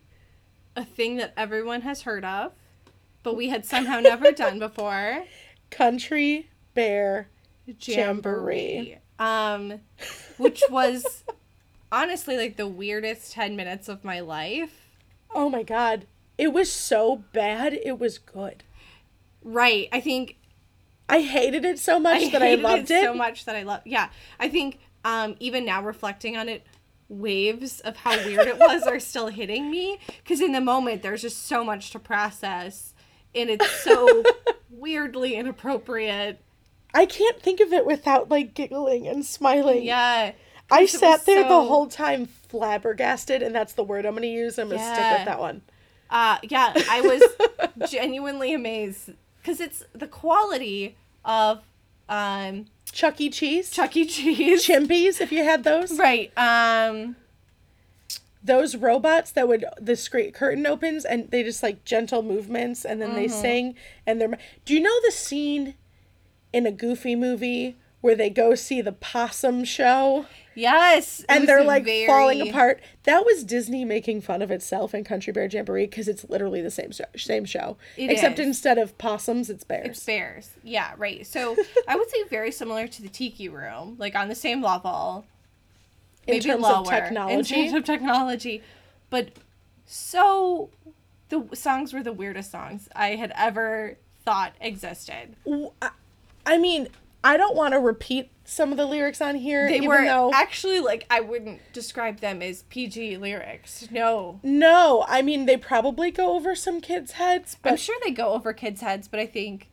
[0.76, 2.52] a thing that everyone has heard of,
[3.22, 5.24] but we had somehow never done before.
[5.70, 7.28] Country Bear.
[7.66, 8.98] Jamboree.
[9.18, 9.80] Um,
[10.36, 11.24] which was
[11.92, 14.90] honestly like the weirdest 10 minutes of my life.
[15.34, 16.06] Oh my god.
[16.38, 18.62] It was so bad, it was good.
[19.44, 19.88] Right.
[19.92, 20.36] I think
[21.08, 23.04] I hated it so much I that I loved it it.
[23.04, 23.82] so much that I love.
[23.84, 24.08] Yeah,
[24.40, 26.64] I think um, even now reflecting on it,
[27.08, 31.22] waves of how weird it was are still hitting me because in the moment there's
[31.22, 32.94] just so much to process,
[33.34, 34.24] and it's so
[34.70, 36.40] weirdly inappropriate.
[36.94, 39.82] I can't think of it without like giggling and smiling.
[39.82, 40.32] Yeah,
[40.70, 44.58] I sat there the whole time flabbergasted, and that's the word I'm going to use.
[44.58, 45.62] I'm going to stick with that one.
[46.10, 49.10] uh, yeah, I was genuinely amazed
[49.42, 51.60] because it's the quality of
[52.08, 53.28] um, Chuck E.
[53.28, 54.04] Cheese, Chuck E.
[54.06, 54.66] Cheese.
[54.66, 55.98] Chimpies, if you had those.
[55.98, 56.32] Right.
[56.36, 57.16] Um.
[58.44, 63.00] those robots that would the screen curtain opens and they just like gentle movements and
[63.00, 63.40] then they Mm-hmm.
[63.40, 63.74] sing
[64.04, 65.74] and they're do you know the scene
[66.52, 71.24] in a goofy movie where they go see the possum show Yes.
[71.30, 75.32] and they're like very- falling apart that was disney making fun of itself in country
[75.32, 78.46] bear jamboree because it's literally the same show, same show It except is.
[78.48, 80.50] instead of possums it's bears It's bears.
[80.62, 81.26] Yeah, right.
[81.26, 81.56] So
[81.88, 85.24] I would say very similar to the Tiki Room, like on the same level.
[86.26, 88.62] in maybe terms lower, of technology In terms of technology.
[89.08, 89.30] But
[89.86, 90.68] so
[91.30, 95.34] the songs were the weirdest songs I had ever thought existed.
[96.44, 96.88] I mean
[97.24, 100.80] i don't want to repeat some of the lyrics on here They were though actually
[100.80, 103.86] like I wouldn't describe them as PG lyrics.
[103.90, 104.40] No.
[104.42, 108.32] no i mean they probably go over some kids heads but I'm sure they go
[108.32, 109.68] over kids' heads, but I think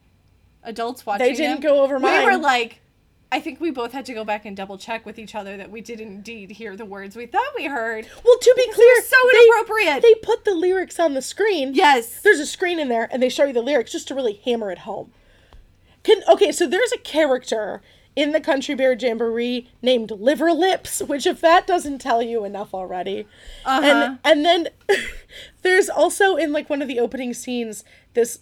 [0.63, 2.25] adults watching they didn't them, go over mine.
[2.25, 2.81] We were like,
[3.31, 5.71] I think we both had to go back and double check with each other that
[5.71, 8.07] we did indeed hear the words we thought we heard.
[8.23, 10.01] Well, to be clear, so they- inappropriate.
[10.03, 11.73] They put the lyrics on the screen.
[11.73, 12.21] Yes.
[12.21, 14.71] There's a screen in there, and they show you the lyrics just to really hammer
[14.71, 15.11] it home.
[16.03, 17.81] Can okay, so there's a character
[18.15, 22.73] in the Country Bear Jamboree named Liver Lips, which if that doesn't tell you enough
[22.73, 23.27] already.
[23.65, 23.85] Uh-huh.
[23.85, 24.67] And and then
[25.61, 27.83] there's also in like one of the opening scenes
[28.13, 28.39] this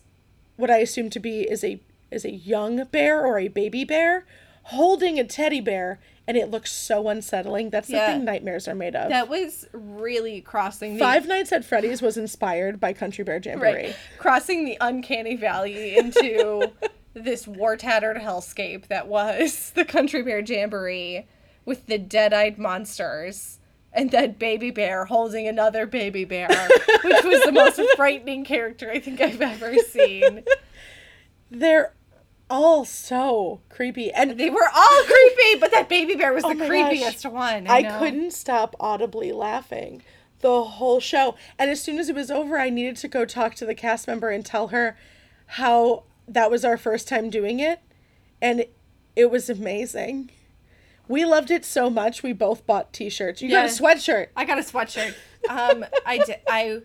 [0.55, 1.79] what I assume to be is a
[2.11, 4.25] is a young bear or a baby bear
[4.63, 7.69] holding a teddy bear and it looks so unsettling.
[7.69, 8.13] That's the Yeah.
[8.13, 9.09] thing nightmares are made of.
[9.09, 13.71] That was really crossing the Five Nights at Freddy's was inspired by Country Bear Jamboree.
[13.73, 16.71] right, crossing the uncanny valley into
[17.23, 21.27] this war tattered hellscape that was the Country Bear Jamboree
[21.65, 23.59] with the dead eyed monsters
[23.93, 26.47] and that baby bear holding another baby bear,
[27.03, 30.43] which was the most frightening character I think I've ever seen.
[31.49, 31.93] They're
[32.49, 34.11] all so creepy.
[34.11, 36.93] And They were all creepy, but that baby bear was Oh the my gosh.
[36.97, 37.67] creepiest one.
[37.67, 37.99] I, know.
[37.99, 40.03] couldn't stop audibly laughing
[40.41, 41.35] the whole show.
[41.57, 44.07] And as soon as it was over, I needed to go talk to the cast
[44.07, 44.97] member and tell her
[45.51, 47.79] how that was our first time doing it.
[48.41, 48.65] And
[49.15, 50.31] it was amazing.
[51.07, 53.41] We loved it so much, we both bought t shirts.
[53.41, 54.27] You got a sweatshirt.
[54.35, 55.13] I got a sweatshirt.
[55.49, 56.37] Um, I did.
[56.49, 56.81] I,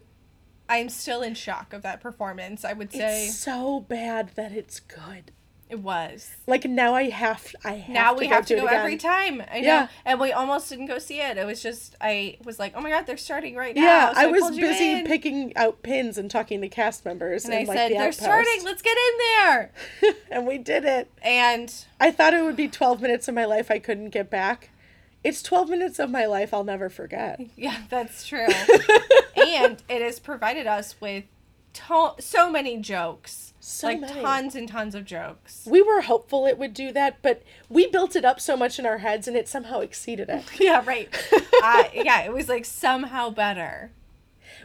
[0.68, 2.64] I'm still in shock of that performance.
[2.64, 5.33] I would say It's so bad that it's good.
[5.72, 6.30] It was.
[6.46, 9.40] Like now I have I have now to we have to go every time.
[9.50, 9.66] I know.
[9.66, 9.88] Yeah.
[10.04, 11.38] And we almost didn't go see it.
[11.38, 13.82] It was just I was like, oh my god, they're starting right now.
[13.82, 17.64] Yeah, So I was busy picking out pins and talking to cast members And and,
[17.64, 18.20] I like said, the they're outpost.
[18.20, 18.64] starting.
[18.64, 19.72] Let's get in there.
[20.30, 21.11] and we did it.
[21.22, 24.68] And I thought it would be 12 minutes of my life I couldn't get back.
[25.24, 27.40] It's 12 minutes of my life I'll never forget.
[27.56, 28.48] yeah, that's true.
[29.37, 31.24] and it has provided us with
[31.74, 33.52] to- so many jokes.
[33.61, 34.20] So like many.
[34.20, 35.64] tons and tons of jokes.
[35.70, 38.87] We were hopeful it would do that, but we built it up so much in
[38.87, 40.44] our heads and it somehow exceeded it.
[40.61, 41.08] Yeah, right.
[41.62, 43.92] uh, yeah, it was like somehow better.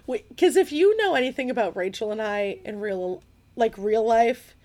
[0.07, 3.21] Because if you know anything about Rachel and I in real,
[3.55, 4.55] like real life,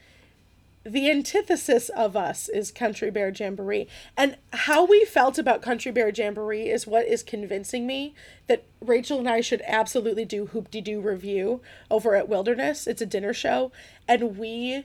[0.84, 3.86] the antithesis of us is Country Bear Jamboree.
[4.16, 8.14] And how we felt about Country Bear Jamboree is what is convincing me
[8.48, 12.86] that Rachel and I should absolutely do Hoop-Dee-Doo Revue over at Wilderness.
[12.86, 13.70] It's a dinner show.
[14.08, 14.84] And we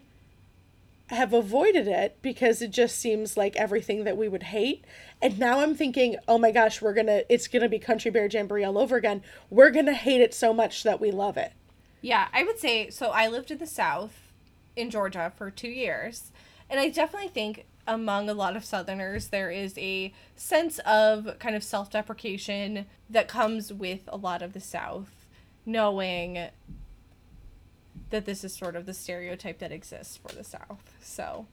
[1.08, 4.84] have avoided it because it just seems like everything that we would hate.
[5.22, 8.64] And now I'm thinking, oh my gosh, we're gonna, it's gonna be Country Bear Jamboree
[8.64, 9.24] all over again.
[9.50, 11.54] We're gonna hate it so much that we love it.
[12.02, 13.10] Yeah, I would say so.
[13.10, 14.27] I lived in the South
[14.78, 16.32] in Georgia for two years,
[16.70, 21.56] and I definitely think among a lot of Southerners there is a sense of kind
[21.56, 25.26] of self deprecation that comes with a lot of the South,
[25.66, 26.50] knowing
[28.10, 30.94] that this is sort of the stereotype that exists for the South.
[31.02, 31.48] So,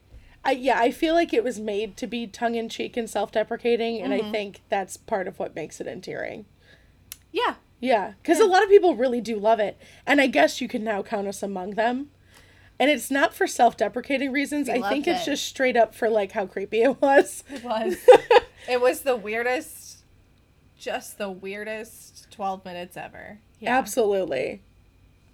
[0.44, 3.32] I yeah, I feel like it was made to be tongue in cheek and self
[3.32, 4.32] deprecating, and I mm-hmm.
[4.32, 6.46] think that's part of what makes it endearing.
[7.32, 10.68] yeah, Yeah, because a lot of people really do love it, and I guess you
[10.68, 12.10] can now count us among them.
[12.78, 14.68] And it's not for self deprecating reasons.
[14.68, 15.30] I think it's it.
[15.30, 17.44] just straight up for like how creepy it was.
[17.48, 17.96] it was.
[18.68, 20.04] it was the weirdest,
[20.78, 23.38] just the weirdest 12 minutes ever.
[23.60, 23.76] Yeah.
[23.78, 24.62] Absolutely.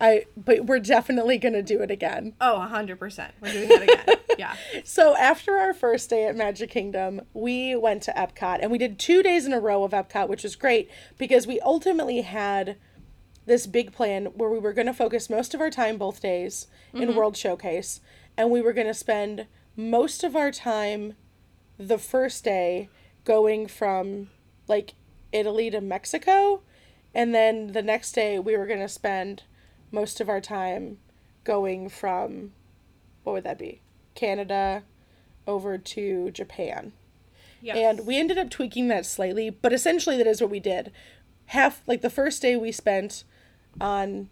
[0.00, 2.34] I but we're definitely gonna do it again.
[2.40, 3.30] Oh, 100%.
[3.40, 4.16] We're doing that again.
[4.38, 4.56] yeah.
[4.84, 8.98] So after our first day at Magic Kingdom, we went to Epcot and we did
[8.98, 12.76] two days in a row of Epcot, which was great because we ultimately had
[13.50, 16.68] this big plan where we were going to focus most of our time both days
[16.94, 17.18] in mm-hmm.
[17.18, 18.00] World Showcase
[18.36, 21.14] and we were going to spend most of our time
[21.76, 22.88] the first day
[23.24, 24.30] going from
[24.68, 24.94] like
[25.32, 26.62] Italy to Mexico
[27.12, 29.42] and then the next day we were going to spend
[29.90, 30.98] most of our time
[31.42, 32.52] going from
[33.24, 33.80] what would that be?
[34.14, 34.84] Canada
[35.48, 36.92] over to Japan.
[37.60, 37.76] Yes.
[37.76, 40.92] And we ended up tweaking that slightly, but essentially that is what we did.
[41.46, 43.24] Half like the first day we spent
[43.80, 44.28] on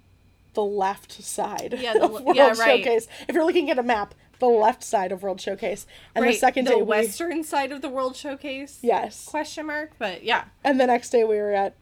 [0.54, 2.56] the left side Yeah, the of World yeah, right.
[2.56, 3.06] Showcase.
[3.28, 5.86] If you're looking at a map, the left side of World Showcase.
[6.14, 8.78] And Right, the second the day we the western side of the World Showcase.
[8.82, 9.26] Yes.
[9.26, 10.44] Question mark, but yeah.
[10.64, 11.74] And the next day we were at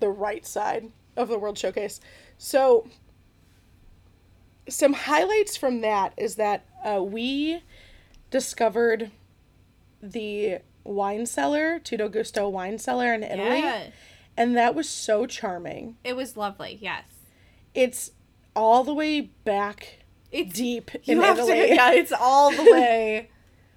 [0.00, 2.00] the right side of the World Showcase.
[2.38, 2.88] So,
[4.68, 7.62] some highlights from that is that uh, we
[8.30, 9.10] discovered
[10.02, 13.60] the wine cellar, Tutto Gusto wine cellar in Italy.
[13.60, 13.82] Yeah.
[14.36, 15.96] And that was so charming.
[16.04, 16.78] It was lovely.
[16.80, 17.04] Yes.
[17.74, 18.10] It's
[18.56, 20.00] all the way back
[20.32, 21.52] It's deep in Italy.
[21.68, 23.30] to yeah, it's all the way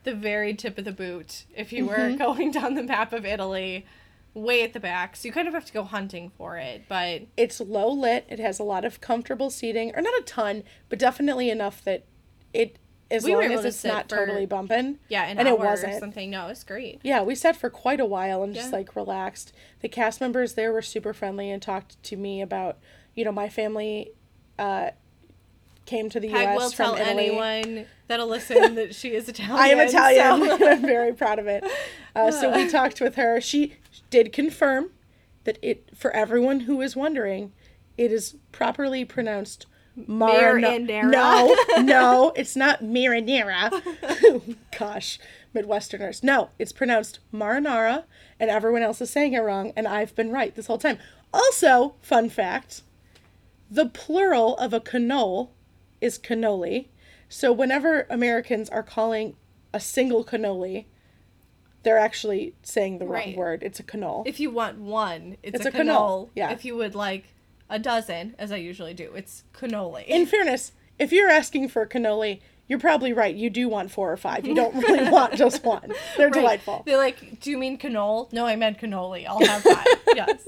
[0.04, 2.18] the very tip of the boot if you were Mm-hmm.
[2.18, 3.86] going down the map of Italy
[4.34, 5.16] way at the back.
[5.16, 8.26] So you kind of have to go hunting for it, but It's low lit.
[8.30, 12.04] It has a lot of comfortable seating, or not a ton, but definitely enough that
[12.52, 12.78] it,
[13.14, 15.00] as We were long as it's not for- totally bumping.
[15.08, 16.00] yeah, an And it wasn't.
[16.00, 16.30] something.
[16.30, 17.00] No, it's great.
[17.04, 18.78] Yeah, we sat for quite a while and just Yeah.
[18.78, 19.54] like relaxed.
[19.82, 22.78] The cast members there were super friendly and talked to me about,
[23.16, 24.12] you know, my family
[24.60, 24.92] uh,
[25.86, 26.58] came to the Peg U.S.
[26.60, 27.28] will from tell Italy.
[27.30, 29.58] anyone that'll listen that she is Italian.
[29.58, 30.58] I am Italian.
[30.60, 31.64] so- I'm very proud of it.
[32.16, 33.40] Uh, so we talked with her.
[33.42, 33.76] She
[34.10, 34.92] did confirm
[35.44, 37.52] that it, for everyone who is wondering,
[37.98, 39.66] it is properly pronounced
[39.98, 41.10] Marinara.
[41.10, 43.72] No, no, it's not marinara.
[44.80, 45.20] Gosh,
[45.56, 46.24] Midwesterners.
[46.24, 48.04] No, it's pronounced marinara,
[48.40, 50.98] and everyone else is saying it wrong, and I've been right this whole time.
[51.34, 52.82] Also, fun fact
[53.72, 55.50] the plural of a cannoli
[56.00, 56.88] is cannoli.
[57.28, 59.36] So whenever Americans are calling
[59.74, 60.86] a single cannoli,
[61.82, 63.36] they're actually saying the wrong Right.
[63.38, 63.64] word.
[63.64, 64.28] It's a cannoli.
[64.28, 66.30] If you want one, it's, It's a, a cannoli.
[66.36, 66.52] yeah.
[66.52, 67.33] If you would like
[67.74, 70.06] a dozen, as I usually do, it's cannoli.
[70.06, 73.36] In fairness, if you're asking for cannoli, you're probably right.
[73.36, 74.46] You do want four or five.
[74.46, 75.92] You don't really want just one.
[76.16, 76.34] They're Right.
[76.34, 76.84] delightful.
[76.86, 78.32] They're like, do you mean cannoli?
[78.32, 79.26] No, I meant cannoli.
[79.28, 79.86] I'll have five.
[80.16, 80.44] yes.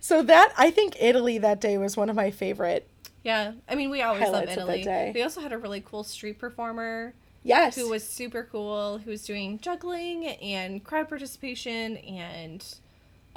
[0.00, 2.88] So that I think Italy that day was one of my favorite.
[3.24, 3.52] Yeah.
[3.68, 4.84] I mean, we always love Italy.
[5.14, 7.76] We also had a really cool street performer Yes.
[7.76, 12.62] who was super cool, who was doing juggling and crowd participation and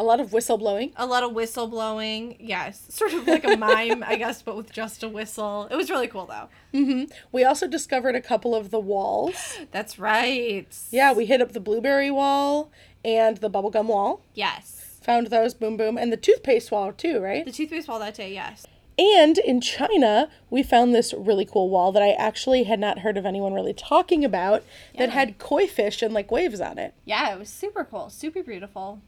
[0.02, 0.92] a lot of whistle blowing.
[0.98, 2.36] a lot of whistle blowing.
[2.40, 2.86] Yes.
[2.90, 5.68] Sort of like a mime, I guess, but with just a whistle.
[5.70, 6.50] It was really cool, though.
[6.74, 7.12] Mhm.
[7.32, 9.60] We also discovered a couple of the walls.
[9.72, 10.68] That's right.
[10.90, 12.72] Yeah, we hit up the blueberry wall
[13.06, 14.22] and the bubblegum wall.
[14.34, 15.00] Yes.
[15.04, 17.46] Found those, boom, boom, and the toothpaste wall too, right?
[17.46, 18.66] The toothpaste wall that day, yes.
[19.00, 23.18] And in China, we found this really cool wall that I actually had not heard
[23.18, 24.64] of anyone really talking about
[24.98, 26.94] that had koi fish and like waves on it.
[27.06, 29.00] Yeah, it was super cool, super beautiful.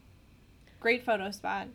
[0.84, 1.68] Great photo spot.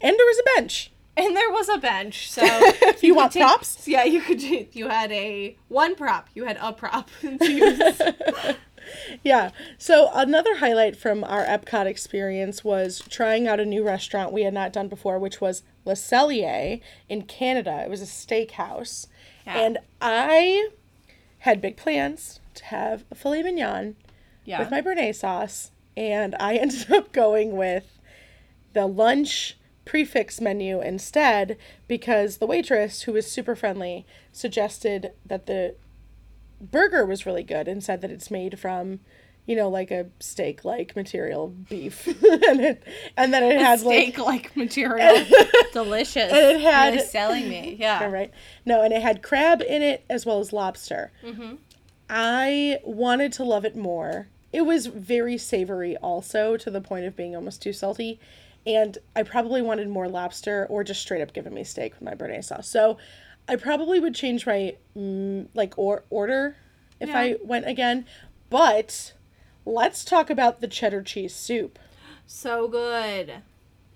[0.00, 0.90] And there was a bench.
[1.16, 4.42] And there was a bench, so If you, could want take- props, Yeah, you could.
[4.42, 6.26] You had a one prop.
[6.34, 8.02] You had a prop to use.
[9.22, 9.50] Yeah.
[9.78, 14.52] So another highlight from our Epcot experience was trying out a new restaurant we had
[14.52, 17.82] not done before, which was Le Cellier in Canada.
[17.84, 19.06] It was a steakhouse.
[19.46, 19.60] Yeah.
[19.60, 20.70] And I
[21.38, 23.94] had big plans to have a filet mignon
[24.44, 24.58] Yeah.
[24.58, 27.93] with my Béarnaise sauce, and I ended up going with
[28.74, 31.56] the lunch prefix menu instead
[31.88, 35.74] because the waitress, who was super friendly, suggested that the
[36.60, 39.00] burger was really good and said that it's made from,
[39.46, 42.82] you know, like a steak like material beef, and it,
[43.16, 45.24] and then it had like steak like material.
[45.72, 46.32] Delicious.
[46.32, 47.76] And it had- Really selling me.
[47.80, 48.00] Yeah.
[48.02, 48.30] all right,
[48.64, 51.12] no, and it had crab in it as well as lobster.
[51.22, 51.56] Mm-hmm.
[52.08, 54.28] I wanted to love it more.
[54.52, 58.20] It was very savory, also to the point of being almost too salty.
[58.66, 62.14] And I probably wanted more lobster or just straight up giving me steak with my
[62.14, 62.68] béarnaise sauce.
[62.68, 62.96] So
[63.48, 66.56] I probably would change my mm, like or order
[67.00, 67.18] if Yeah.
[67.18, 68.06] I went again.
[68.48, 69.12] But
[69.66, 71.78] let's talk about the cheddar cheese soup.
[72.26, 73.42] So good.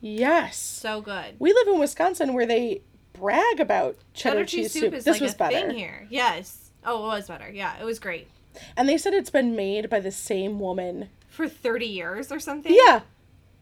[0.01, 0.57] Yes.
[0.59, 1.37] So good.
[1.39, 2.83] We live in Wisconsin where they
[3.15, 4.93] brag about cheddar, cheese, soup.
[4.95, 5.69] is this like was a better.
[5.69, 6.07] thing here.
[6.11, 6.71] Yes.
[6.85, 7.51] Oh, it was better.
[7.51, 8.29] Yeah, it was great.
[8.77, 11.09] And they said it's been made by the same woman.
[11.29, 12.73] For 30 years or something.
[12.75, 13.01] Yeah.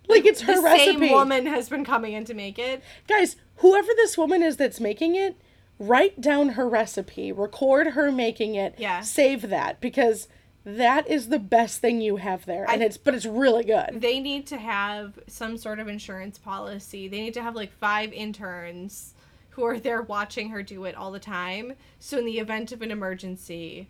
[0.09, 0.98] Like, it's her the recipe.
[1.07, 2.82] same woman has been coming in to make it.
[3.09, 5.36] Guys, whoever this woman is that's making it,
[5.78, 9.00] write down her recipe, record her making it, Yeah.
[9.02, 10.28] save that because
[10.64, 12.64] that is the best thing you have there.
[12.68, 14.00] And I- it's but it's really good.
[14.00, 17.07] They need to have some sort of insurance policy.
[17.09, 19.14] They need to have like five interns
[19.50, 21.74] who are there watching her do it all the time.
[21.98, 23.88] So in the event of an emergency,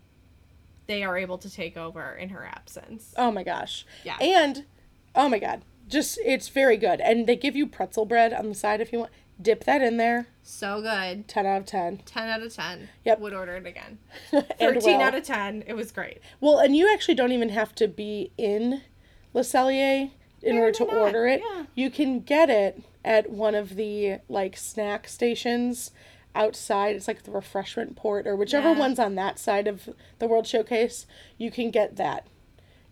[0.87, 3.15] they are able to take over in her absence.
[3.17, 3.87] Oh my gosh.
[4.05, 4.17] Yeah.
[4.21, 4.65] And
[5.15, 5.63] oh my god.
[5.89, 7.01] Just it's very good.
[7.01, 9.11] And they give you pretzel bread on the side if you want.
[9.41, 10.29] Dip that in there.
[10.43, 11.29] So good.
[11.29, 11.99] 10 out of 10.
[12.07, 12.89] 10 out of 10.
[13.05, 13.21] Yep.
[13.21, 13.99] Would order it again.
[14.31, 15.01] 13 well.
[15.03, 15.65] out of 10.
[15.67, 16.21] It was great.
[16.41, 18.81] Well, and you actually don't even have to be in
[19.35, 20.11] Le Cellier
[20.43, 21.43] in order to not, order it.
[21.45, 21.65] yeah.
[21.75, 25.91] You can get it at one of the like snack stations
[26.35, 26.97] outside.
[26.97, 28.79] It's like the refreshment port or whichever Yeah.
[28.79, 31.07] one's on that side of the World Showcase.
[31.37, 32.27] You can get that.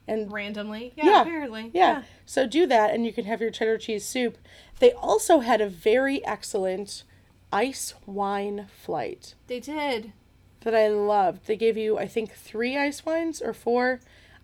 [0.07, 0.93] And Randomly.
[0.97, 1.23] Yeah, Yeah.
[1.23, 1.71] apparently.
[1.73, 2.03] yeah.
[2.27, 4.37] So do that and you can have your cheddar cheese soup.
[4.79, 7.05] They also had a very excellent
[7.53, 10.13] ice wine flight They did.
[10.61, 11.47] that I loved.
[11.47, 14.01] They gave you, I think, three ice wines or four.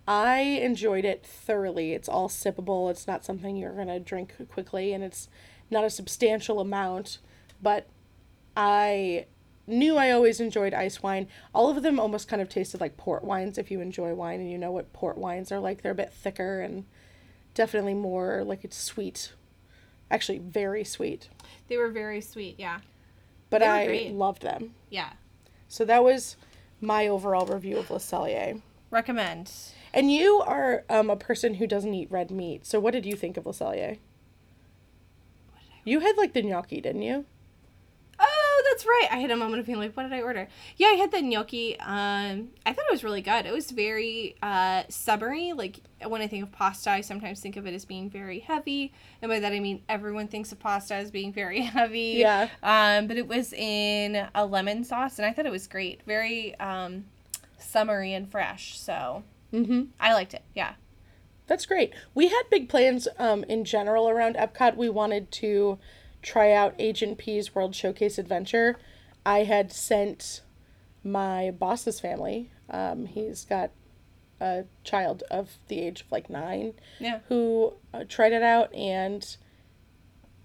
[0.07, 1.93] I enjoyed it thoroughly.
[1.93, 2.89] It's all sippable.
[2.89, 5.29] It's not something you're going to drink quickly, and it's
[5.69, 7.19] not a substantial amount.
[7.61, 7.87] But
[8.57, 9.27] I
[9.71, 11.27] knew I always enjoyed ice wine.
[11.53, 14.51] All of them almost kind of tasted like port wines if you enjoy wine and
[14.51, 15.81] you know what port wines are like.
[15.81, 16.85] They're a bit thicker and
[17.53, 19.33] definitely more like it's sweet.
[20.09, 21.29] Actually, very sweet.
[21.67, 22.55] They were very sweet.
[22.57, 22.79] Yeah.
[23.49, 24.13] But I great.
[24.13, 24.75] loved them.
[24.89, 25.11] Yeah.
[25.67, 26.35] So that was
[26.81, 28.61] my overall review of Le Cellier.
[28.89, 29.51] Recommend.
[29.93, 32.65] And you are um, a person who doesn't eat red meat.
[32.65, 33.97] So what did you think of Le Cellier?
[35.83, 37.25] You had like the gnocchi, didn't you?
[38.81, 39.07] That's right.
[39.11, 40.47] I had a moment of being like, what did I order?
[40.77, 41.79] Yeah, I had the gnocchi.
[41.79, 43.45] Um, I thought it was really good.
[43.45, 45.53] It was very uh, summery.
[45.53, 48.91] Like when I think of pasta, I sometimes think of it as being very heavy,
[49.21, 52.15] and by that I mean everyone thinks of pasta as being very heavy.
[52.17, 52.49] Yeah.
[52.63, 56.01] Um, but it was in a lemon sauce, and I thought it was great.
[56.07, 57.05] Very um,
[57.59, 58.79] summery and fresh.
[58.79, 59.23] So
[59.53, 59.83] Mm-hmm.
[59.99, 60.43] I liked it.
[60.55, 60.73] Yeah.
[61.47, 61.93] That's great.
[62.15, 64.77] We had big plans um, in general around Epcot.
[64.77, 65.77] We wanted to
[66.21, 68.77] try out Agent P's World Showcase Adventure.
[69.25, 70.41] I had sent
[71.03, 72.51] my boss's family.
[72.69, 73.71] Um, he's got
[74.39, 77.19] a child of the age of like nine Yeah.
[77.29, 79.35] who uh, tried it out and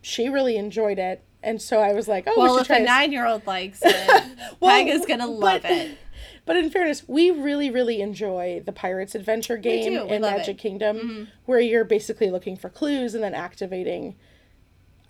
[0.03, 2.77] she really enjoyed it And so I was like, oh, we Well, should if try
[2.79, 5.99] a nine year old likes it, Well, Meg is gonna love but- it.
[6.47, 10.07] But in fairness, we really, really enjoy the Pirates Adventure game do.
[10.07, 10.51] We in Magic it.
[10.57, 10.63] Mm-hmm.
[10.63, 14.15] Kingdom, where you're basically looking for clues and then activating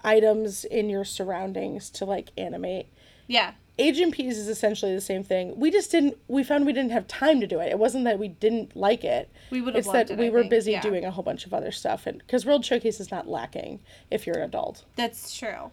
[0.04, 2.86] items in your surroundings to like animate.
[3.26, 3.52] Yeah.
[3.78, 5.58] Agent P's is essentially the same thing.
[5.60, 6.16] We just didn't.
[6.28, 7.68] We found we didn't have time to do it.
[7.70, 9.28] It wasn't that we didn't like it.
[9.50, 10.50] We would have It's that it, we I were think.
[10.50, 10.80] busy Yeah.
[10.80, 13.80] doing a whole bunch of other stuff, and because World Showcase is not lacking
[14.10, 14.84] if you're an adult.
[14.96, 15.72] That's true.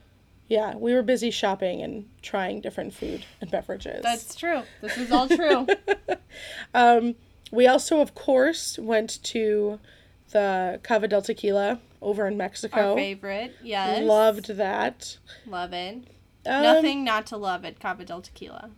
[0.50, 4.04] Yeah, we were busy shopping and trying different food and beverages.
[4.04, 4.64] That's true.
[4.82, 5.66] This is all true.
[6.74, 7.16] Um,
[7.52, 9.80] we also, of course, went to
[10.34, 12.92] the Cava del Tequila over in Mexico.
[12.92, 13.56] Our favorite.
[13.64, 14.04] Yes.
[14.04, 15.18] Loved that.
[15.48, 15.96] Love it.
[16.46, 18.70] Um, Nothing not to love at Cava del Tequila.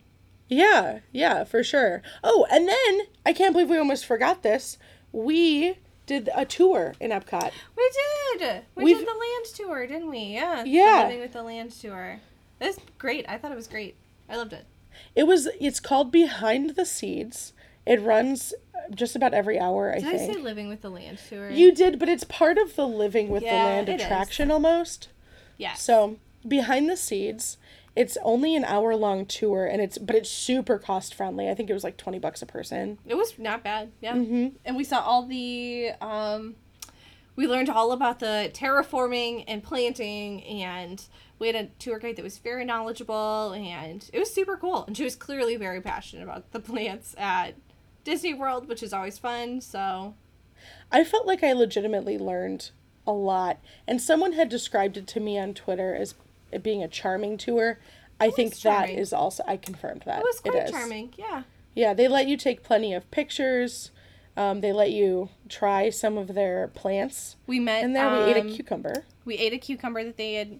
[0.48, 2.04] Yeah, yeah, for sure.
[2.24, 4.78] Oh, and then I can't believe we almost forgot this.
[5.12, 7.52] We did a tour in Epcot.
[7.76, 7.92] We
[8.38, 8.62] did.
[8.76, 10.20] We We've- did the land tour, didn't we?
[10.20, 10.64] Yeah.
[10.64, 11.04] Yeah.
[11.08, 12.20] Living with the land tour.
[12.60, 13.26] That's great.
[13.28, 13.96] I thought it was great.
[14.30, 14.66] I loved it.
[15.16, 15.48] It was.
[15.60, 17.54] It's called Behind the Seeds.
[17.86, 18.54] It runs
[18.94, 19.92] just about every hour.
[19.92, 20.12] I think.
[20.12, 21.50] Did I say living with the land tour?
[21.50, 24.06] you did, but it's part of the Living with the Land it is.
[24.06, 25.10] attraction almost.
[25.58, 25.74] Yeah.
[25.74, 26.18] So
[26.48, 27.58] behind the seeds,
[27.96, 31.50] it's only an hour long tour, and it's but it's super cost friendly.
[31.50, 32.98] I think it was like twenty bucks a person.
[33.06, 33.92] It was not bad.
[34.02, 34.16] Yeah.
[34.16, 36.56] hmm And we saw all the um
[37.38, 41.04] we learned all about the terraforming and planting and
[41.38, 44.86] we had a tour guide that was very knowledgeable and it was super cool.
[44.86, 47.56] And she was clearly very passionate about the plants at
[48.06, 49.60] Disney World, which is always fun.
[49.60, 50.14] So
[50.90, 52.72] I felt like I legitimately learned
[53.06, 56.16] a lot, and someone had described it to me on Twitter as
[56.52, 57.80] it being a charming tour.
[58.22, 60.72] I think that is also I confirmed that it was quite is.
[60.72, 61.14] charming.
[61.18, 61.44] Yeah.
[61.74, 63.92] Yeah, they let you take plenty of pictures.
[64.38, 68.38] Um, they let you try some of their plants, We met and there we ate
[68.38, 69.06] a um, cucumber.
[69.26, 70.60] we ate a cucumber that they had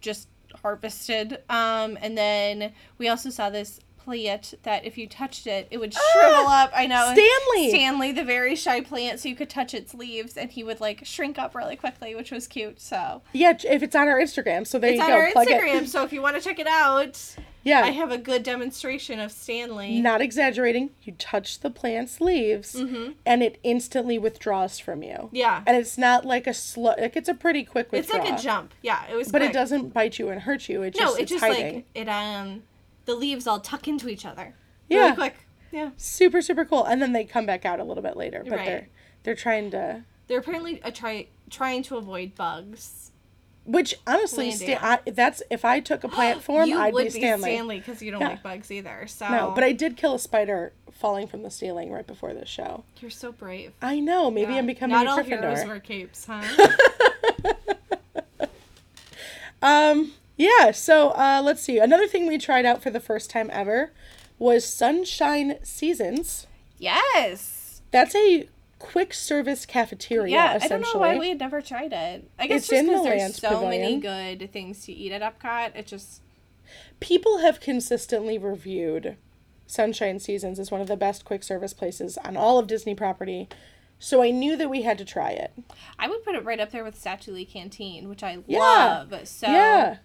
[0.00, 0.28] just
[0.62, 5.78] harvested um and then we also saw this plant that if you touched it it
[5.78, 7.68] would shrivel up i know Stanley!
[7.70, 11.04] stanley the very shy plant so you could touch its leaves and he would like
[11.04, 14.78] shrink up really quickly which was cute so Yeah, if it's on our Instagram, so
[14.78, 15.14] there it's you on go.
[15.16, 15.60] our plug it.
[15.62, 19.20] instagram so if you want to check it out Yeah, i have a good demonstration
[19.20, 20.90] of stanley not exaggerating.
[21.02, 25.10] You touch the plant's leaves, and it instantly withdraws from you.
[25.14, 25.36] Mm-hmm.
[25.36, 26.94] yeah And it's not like a slow.
[26.98, 29.92] Like it's a pretty quick it's like a jump yeah it was But it doesn't
[29.92, 30.82] bite you and hurt you.
[30.82, 31.74] It just no it it's just hiding.
[31.76, 32.62] like it um
[33.10, 34.54] the leaves all tuck into each other
[34.88, 35.00] Yeah.
[35.04, 35.34] really quick
[35.72, 36.84] yeah super super cool.
[36.84, 38.66] And then they come back out a little bit later, but Right.
[38.66, 38.88] they're
[39.22, 40.04] they're trying to.
[40.26, 43.12] They're apparently uh, try trying to avoid bugs.
[43.66, 47.78] Which honestly, I, that's if I took a plant form, you I'd would be Stanley.
[47.78, 48.28] because you don't Yeah.
[48.30, 49.06] like bugs either.
[49.06, 52.48] So No, but I did kill a spider falling from the ceiling right before this
[52.48, 52.84] show.
[53.00, 53.72] you're so brave.
[53.82, 54.30] I know.
[54.30, 54.58] Maybe Yeah.
[54.58, 55.40] I'm becoming Not a all Gryffindor.
[55.40, 56.42] heroes wear capes, huh?
[59.62, 61.78] Um, yeah, so uh, let's see.
[61.78, 63.92] Another thing we tried out for the first time ever
[64.38, 66.46] was Sunshine Seasons.
[66.78, 67.82] yes.
[67.90, 72.30] That's a quick service cafeteria, Yeah, I don't know why we had never tried it.
[72.38, 75.20] I guess It's just in the because there's so many good things to eat at
[75.22, 75.76] Epcot.
[75.76, 76.22] It just
[77.00, 79.16] People have consistently reviewed
[79.66, 83.48] Sunshine Seasons as one of the best quick service places on all of Disney property.
[83.98, 85.52] So I knew that we had to try it.
[85.98, 88.58] I would put it right up there with Satu'li Canteen, which I Yeah.
[89.10, 89.28] love.
[89.28, 89.96] So Yeah.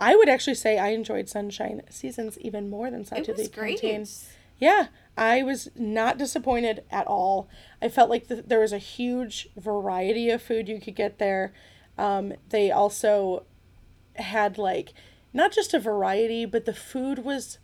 [0.00, 3.80] I would actually say I enjoyed Sunshine Seasons even more than it Satu was great.
[4.58, 7.48] Yeah, I was not disappointed at all.
[7.82, 11.52] I felt like the, there was a huge variety of food you could get there.
[11.98, 13.44] Um, they also
[14.16, 14.94] had like
[15.32, 17.58] not just a variety, but the food was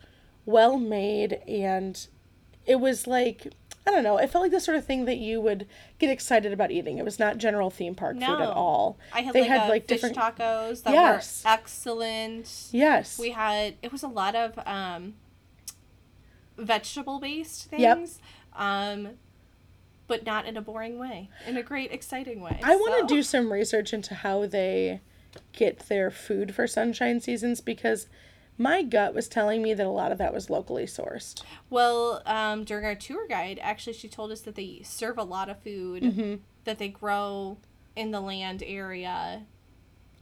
[0.45, 2.07] well made and
[2.65, 3.53] it was like
[3.87, 4.17] I don't know.
[4.17, 5.65] It felt like the sort of thing that you would
[5.97, 6.99] get excited about eating.
[6.99, 8.97] It was not general theme park food at all.
[9.11, 11.43] I had They like, had, like, fish different- tacos that Yes.
[11.43, 12.67] were excellent.
[12.71, 13.17] Yes.
[13.17, 15.15] We had it was a lot of um
[16.57, 17.81] vegetable based things.
[17.81, 18.61] Yep.
[18.61, 19.09] Um
[20.07, 21.29] but not in a boring way.
[21.47, 22.59] In a great exciting way.
[22.61, 24.99] I want to do some research into how they
[25.53, 28.07] get their food for sunshine seasons because
[28.57, 31.41] my gut was telling me that a lot of that was locally sourced.
[31.69, 35.49] Well, um during our tour guide, actually she told us that they serve a lot
[35.49, 36.35] of food Mm-hmm.
[36.65, 37.57] that they grow
[37.95, 39.43] in the land area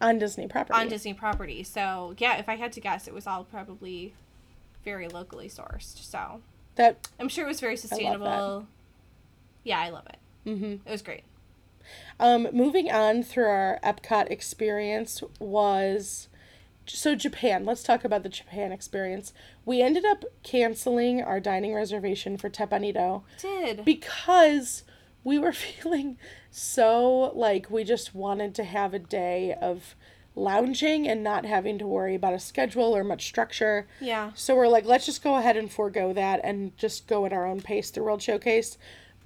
[0.01, 0.79] On Disney property.
[0.79, 1.63] on Disney property.
[1.63, 4.13] So, yeah, if I had to guess, it was all probably
[4.85, 5.97] very locally sourced.
[6.01, 6.41] So,
[6.75, 8.65] that I'm sure it was very sustainable.
[9.63, 10.17] Yeah, I love it.
[10.49, 11.23] hmm It was great.
[12.19, 16.28] Um, moving on through our Epcot experience was
[16.89, 17.65] so Japan.
[17.65, 19.33] Let's talk about the Japan experience.
[19.65, 23.85] We ended up canceling our dining reservation for Teppan Edo Did.
[23.85, 24.83] because
[25.23, 26.17] we were feeling
[26.51, 29.95] so like we just wanted to have a day of
[30.35, 33.87] lounging and not having to worry about a schedule or much structure.
[33.99, 34.31] Yeah.
[34.35, 37.45] So we're like, let's just go ahead and forego that and just go at our
[37.45, 38.77] own pace through World Showcase.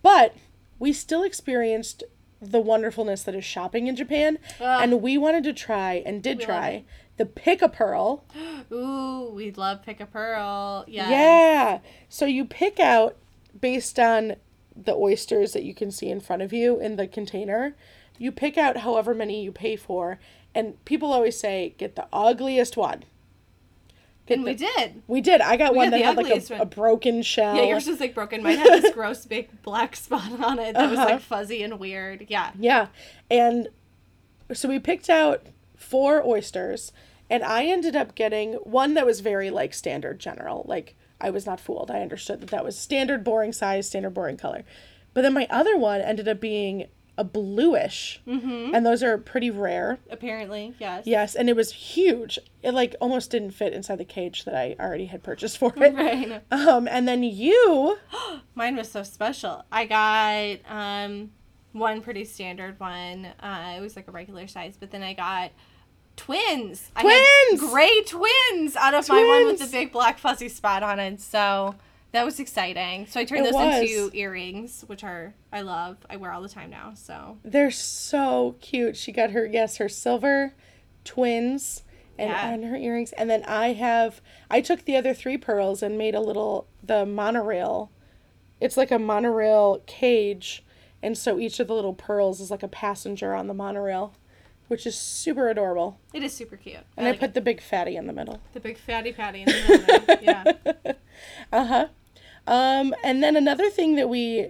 [0.01, 0.35] But
[0.79, 2.03] we still experienced
[2.41, 4.37] the wonderfulness that is shopping in Japan,
[4.81, 6.83] and we wanted to try and did try.
[7.17, 8.23] The pick a pearl.
[8.71, 10.85] Ooh, we love pick a pearl.
[10.87, 11.09] Yeah.
[11.09, 11.79] Yeah.
[12.09, 13.15] So you pick out
[13.59, 14.35] based on
[14.75, 17.75] the oysters that you can see in front of you in the container.
[18.17, 20.19] You pick out however many you pay for,
[20.55, 23.03] and people always say get the ugliest one.
[24.25, 25.01] Get And the- we did.
[25.07, 25.41] We did.
[25.41, 27.55] I got We one that had like a, a broken shell.
[27.55, 28.41] Yeah, yours was like broken.
[28.41, 31.09] Mine had this gross big black spot on it that was Uh-huh.
[31.09, 32.25] like fuzzy and weird.
[32.29, 32.51] Yeah.
[32.57, 32.87] Yeah.
[33.29, 33.67] And
[34.53, 35.45] so we picked out
[35.83, 36.91] four oysters,
[37.29, 40.65] and I ended up getting one that was very like standard general.
[40.67, 41.91] Like I was not fooled.
[41.91, 44.63] I understood that that was standard boring size, standard boring color.
[45.13, 48.73] But then my other one ended up being a bluish, Mm-hmm.
[48.73, 49.99] and those are pretty rare.
[50.09, 51.05] Apparently, yes.
[51.05, 52.39] Yes, and it was huge.
[52.63, 55.93] It like almost didn't fit inside the cage that I already had purchased for it.
[55.93, 56.41] Right.
[56.51, 57.99] Um, and then you,
[58.55, 59.63] Mine was so special.
[59.71, 61.31] I got um
[61.73, 63.27] one pretty standard one.
[63.39, 65.51] Uh, it was like a regular size, but then I got
[66.15, 66.91] twins.
[66.95, 67.61] I Twins!
[67.61, 71.19] had gray twins out of my one with the big black fuzzy spot on it.
[71.21, 71.75] So
[72.11, 73.07] that was exciting.
[73.07, 73.81] So I turned It those was.
[73.81, 75.97] into earrings, which are I love.
[76.09, 76.93] I wear all the time now.
[76.95, 78.95] So They're so cute.
[78.95, 80.53] She got her yes, her silver
[81.03, 81.83] twins
[82.17, 82.49] and, Yeah.
[82.49, 83.11] and her earrings.
[83.13, 87.05] And then I have I took the other three pearls and made a little the
[87.05, 87.91] monorail.
[88.61, 90.63] It's like a monorail cage.
[91.01, 94.13] And so each of the little pearls is like a passenger on the monorail,
[94.67, 95.99] which is super adorable.
[96.13, 96.77] it is super cute.
[96.97, 97.33] And I, like put it.
[97.33, 98.39] the big fatty in the middle.
[98.53, 100.17] the big fatty patty in the middle.
[100.23, 100.93] Yeah.
[101.51, 101.87] Uh-huh.
[102.47, 104.47] Um, and then another thing that we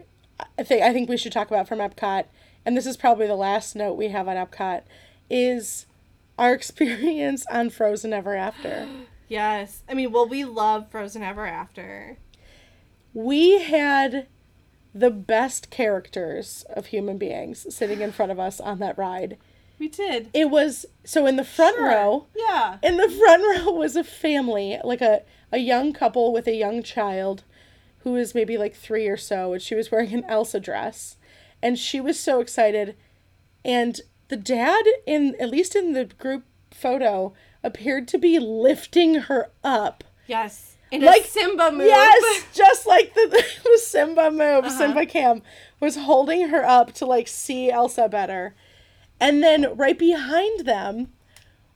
[0.57, 2.26] I think I think we should talk about from Epcot,
[2.66, 4.82] and this is probably the last note we have on Epcot,
[5.30, 5.86] is
[6.39, 8.88] our experience on Frozen Ever After.
[9.30, 9.82] Yes.
[9.89, 12.18] I mean, well, we love Frozen Ever After.
[13.16, 14.28] We had
[14.93, 19.38] the best characters of human beings sitting in front of us on that ride.
[19.84, 20.29] We did.
[20.34, 21.86] It was so in the front Sure.
[21.89, 22.27] row.
[22.34, 22.77] Yeah.
[22.81, 26.84] In the front row was a family, like a, a young couple with a young
[26.84, 27.43] child
[27.99, 31.17] who was maybe like three or so, and she was wearing an Elsa dress.
[31.61, 32.95] And she was so excited.
[33.65, 39.51] And the dad, in at least in the group photo, appeared to be lifting her
[39.65, 40.05] up.
[40.27, 40.77] Yes.
[40.91, 41.88] In Like- a Simba move.
[41.88, 43.27] Yes, just like the,
[43.65, 44.63] the Simba move.
[44.63, 44.69] Uh-huh.
[44.77, 45.41] Simba Cam
[45.81, 48.55] was holding her up to like see Elsa better.
[49.24, 51.07] And then right behind them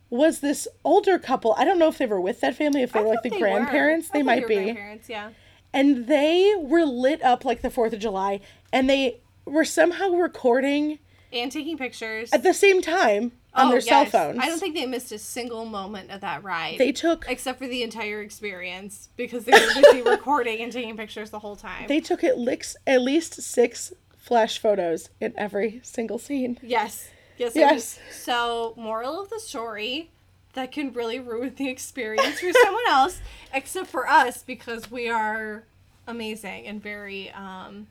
[0.09, 1.53] was this older couple.
[1.57, 3.29] I don't know if they were with that family, if they I were like the
[3.29, 4.09] they grandparents.
[4.09, 4.55] They might be.
[4.55, 5.29] Grandparents, yeah.
[5.73, 8.39] And they were lit up like the 4th of July.
[8.71, 10.99] And they were somehow recording
[11.33, 12.31] And taking pictures.
[12.33, 14.39] at the same time on Oh, their cell phones.
[14.41, 16.77] I don't think they missed a single moment of that ride.
[16.77, 21.29] they took except for the entire experience because they were busy recording and taking pictures
[21.31, 21.87] the whole time.
[21.87, 26.59] they took at least at least six flash photos in every single scene.
[26.61, 27.09] yes.
[27.37, 27.55] Yes.
[27.55, 27.99] Yes.
[28.11, 30.09] So, moral of the story
[30.53, 33.21] that can really ruin the experience for someone else,
[33.53, 35.63] except for us because we are
[36.07, 37.87] amazing and very um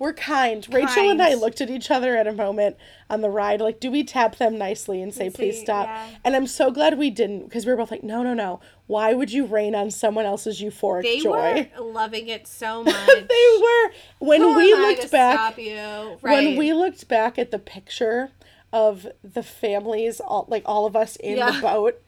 [0.00, 0.66] We're kind.
[0.72, 2.76] Rachel and I looked at each other at a moment
[3.10, 5.86] on the ride, like, do we tap them nicely and say, please stop?
[5.88, 6.08] yeah.
[6.24, 8.60] And I'm so glad we didn't because we were both like, no, no, no.
[8.86, 11.70] Why would you rain on someone else's euphoric they joy?
[11.78, 13.06] were loving it so much.
[13.06, 13.92] they were.
[14.20, 16.16] When Who we looked back, you?
[16.22, 18.30] when we looked back at the picture
[18.72, 22.00] of the families, all, like all of us in the boat,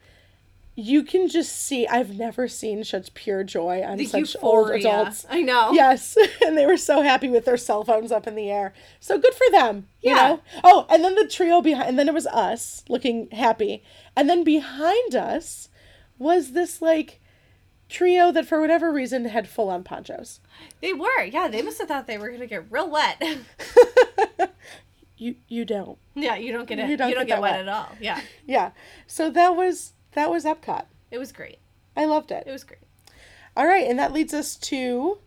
[0.75, 1.87] you can just see.
[1.87, 5.25] I've never seen such pure joy on the such old adults.
[5.29, 5.71] I know.
[5.71, 8.73] Yes, and they were so happy with their cell phones up in the air.
[8.99, 10.15] So good for them, you Yeah.
[10.29, 10.41] know.
[10.63, 13.83] Oh, and then the trio behind, and then it was us looking happy,
[14.15, 15.69] and then behind us
[16.17, 17.19] was this like
[17.89, 20.39] trio that for whatever reason had full on ponchos.
[20.81, 21.23] They were.
[21.23, 23.21] Yeah, they must have thought they were gonna get real wet.
[25.15, 26.85] You you don't, yeah, you don't get it.
[26.85, 27.59] You You don't you don't, get get, wet, wet.
[27.61, 27.89] at all.
[28.01, 28.71] Yeah, yeah.
[29.07, 30.85] So that was that was Epcot.
[31.11, 31.59] it was great.
[31.95, 32.43] I loved it.
[32.47, 32.79] It was great.
[33.55, 35.19] All right, and that leads us to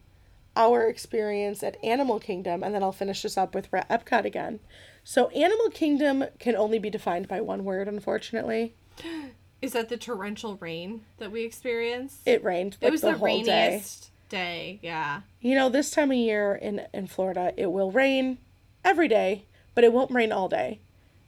[0.56, 4.58] our experience at Animal Kingdom, and then I'll finish this up with Re- Epcot again.
[5.04, 8.74] So, Animal Kingdom can only be defined by one word, unfortunately.
[9.62, 12.20] Is that the torrential rain that we experienced?
[12.26, 12.76] It rained.
[12.80, 13.68] it was the, the, whole day.
[13.68, 14.78] rainiest day.
[14.82, 15.22] Yeah.
[15.40, 18.38] You know, this time of year in in Florida, it will rain
[18.84, 20.80] every day, but it won't rain all day.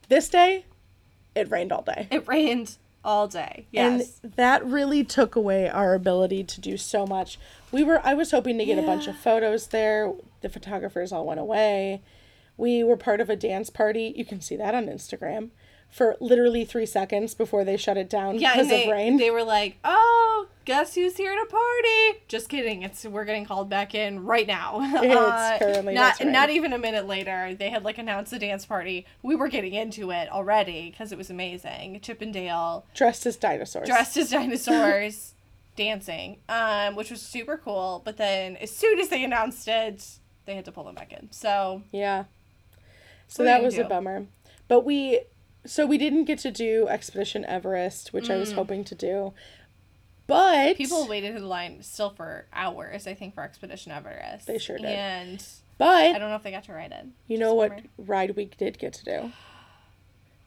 [0.09, 0.65] This day,
[1.35, 2.07] it rained all day.
[2.11, 3.65] It rained all day.
[3.71, 4.19] Yes.
[4.23, 7.39] And that really took away our ability to do so much.
[7.71, 10.13] We were I was hoping to get a bunch of photos there.
[10.41, 12.01] The photographers all went away.
[12.57, 14.13] We were part of a dance party.
[14.17, 15.49] You can see that on Instagram.
[15.89, 19.17] for literally three seconds before they shut it down Yeah, because they, of rain.
[19.17, 22.83] they were like, "Oh, guess who's here to party?" Just kidding.
[22.83, 24.79] It's we're getting called back in right now.
[24.81, 26.29] It's currently- not right.
[26.29, 27.55] not even a minute later.
[27.55, 29.05] They had like announced the dance party.
[29.23, 31.99] We were getting into it already because it was amazing.
[32.01, 33.87] Chip 'n' Dale dressed as dinosaurs.
[33.87, 35.33] dressed as dinosaurs
[35.75, 38.01] dancing, um, which was super cool.
[38.05, 40.05] But then as soon as they announced it,
[40.45, 41.31] they had to pull them back in.
[41.31, 42.25] So Yeah.
[43.27, 44.25] So that was gonna a bummer.
[44.67, 45.21] But we
[45.65, 49.33] so we didn't get to do Expedition Everest, which I was hoping to do.
[50.29, 53.07] But people waited in line still for hours.
[53.07, 54.47] I think for Expedition Everest.
[54.47, 54.85] They sure did.
[54.85, 55.43] And
[55.77, 57.05] but I don't know if they got to ride it.
[57.27, 59.31] you know what ride we did get to do?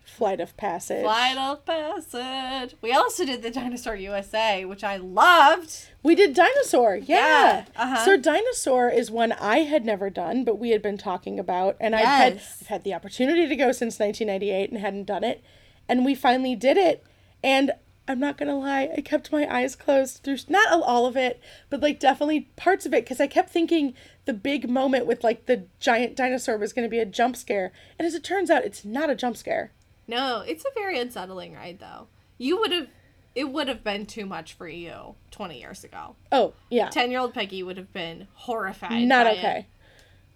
[0.05, 1.03] Flight of Passage.
[1.03, 2.77] Flight of Passage.
[2.83, 5.89] We also did the Dinosaur USA, which I loved.
[6.03, 6.97] We did Dinosaur.
[6.97, 7.05] Yeah.
[7.07, 8.05] Yeah, uh-huh.
[8.05, 11.95] So Dinosaur is one I had never done, but we had been talking about and
[11.95, 15.43] I've had I've had the opportunity to go since 1998 and hadn't done it.
[15.89, 17.05] And we finally did it.
[17.43, 17.73] And
[18.09, 21.41] I'm not going to lie, I kept my eyes closed through not all of it,
[21.71, 23.95] but like definitely parts of it cuz I kept thinking
[24.25, 27.73] the big moment with like the giant dinosaur was going to be a jump scare.
[27.99, 29.71] And as it turns out, it's not a jump scare.
[30.09, 32.09] No, it's a very unsettling ride, though.
[32.39, 32.89] You would have,
[33.37, 36.17] it would have been too much for you 20 years ago.
[36.33, 36.89] Oh, yeah.
[36.89, 39.07] 10 year old Peggy would have been horrified.
[39.07, 39.39] Not by it.
[39.39, 39.67] okay.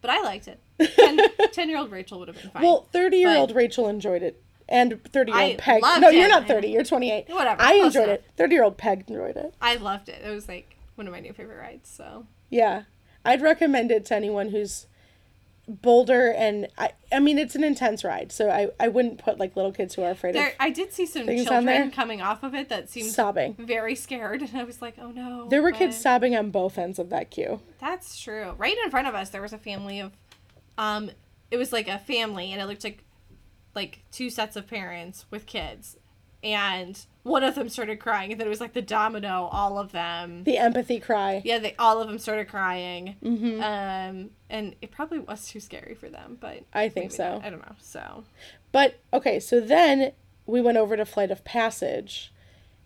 [0.01, 0.61] But I liked it.
[1.53, 2.63] 10 year old Rachel would have been fine.
[2.63, 4.41] Well, 30 year old Rachel enjoyed it.
[4.69, 5.83] And 30 year old Peg.
[6.01, 6.29] No, you're it.
[6.29, 6.69] not 30.
[6.69, 7.29] You're 28.
[7.29, 8.19] Whatever, I enjoyed enough.
[8.19, 8.25] it.
[8.37, 9.55] 30 year old Peg enjoyed it.
[9.61, 10.23] I loved it.
[10.25, 11.89] It was like one of my new favorite rides.
[11.89, 12.83] So Yeah.
[13.25, 14.87] I'd recommend it to anyone who's
[15.69, 19.57] bolder and I, I mean it's an intense ride so I, I wouldn't put like
[19.57, 22.55] little kids who are afraid there, of I did see some children coming off of
[22.55, 25.49] it that seemed sobbing very scared, and I was like, oh no.
[25.49, 28.55] there were but- kids sobbing on both ends of that queue That's true.
[28.57, 30.13] Right in front of us, there was a family of,
[30.79, 31.11] um,
[31.51, 33.03] it was like a family, and it looked like,
[33.77, 35.97] like two sets of parents with kids,
[36.43, 39.93] and one of them started crying, and then it was like the domino, all of
[39.93, 40.43] them.
[40.45, 43.17] the empathy cry Yeah, they all of them started crying.
[43.23, 43.61] Mhm.
[43.63, 47.35] Um, and it probably was too scary for them, but I think so.
[47.35, 47.45] not.
[47.45, 47.75] I don't know.
[47.81, 48.25] So
[48.73, 50.13] But okay, so then
[50.47, 52.33] we went over to Flight of Passage,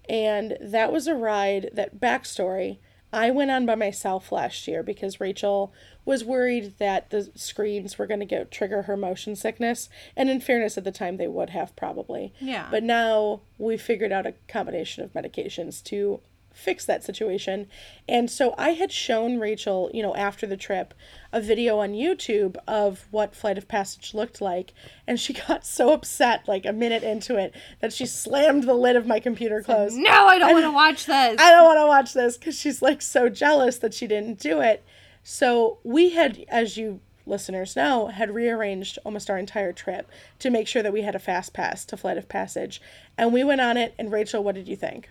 [0.08, 2.78] and that was a ride that backstory.
[3.12, 5.72] I went on by myself last year because Rachel
[6.04, 10.40] was worried that the screens were going to get trigger her motion sickness, and in
[10.40, 12.32] fairness, at the time they would have probably.
[12.40, 12.68] Yeah.
[12.70, 16.20] But now we figured out a combination of medications to
[16.60, 17.66] fix that situation.
[18.08, 20.94] And so I had shown Rachel, you know, after the trip,
[21.32, 24.72] a video on YouTube of what Flight of Passage looked like.
[25.06, 28.96] And she got so upset, like a minute into it, that she slammed the lid
[28.96, 29.96] of my computer closed.
[29.96, 31.40] no, I don't want to watch this.
[31.40, 34.60] I don't want to watch this because she's like so jealous that she didn't do
[34.60, 34.84] it.
[35.22, 40.66] So we had, as you listeners know, had rearranged almost our entire trip to make
[40.66, 42.82] sure that we had a fast pass to Flight of Passage.
[43.16, 43.94] And we went on it.
[43.98, 45.08] And Rachel, what did you think?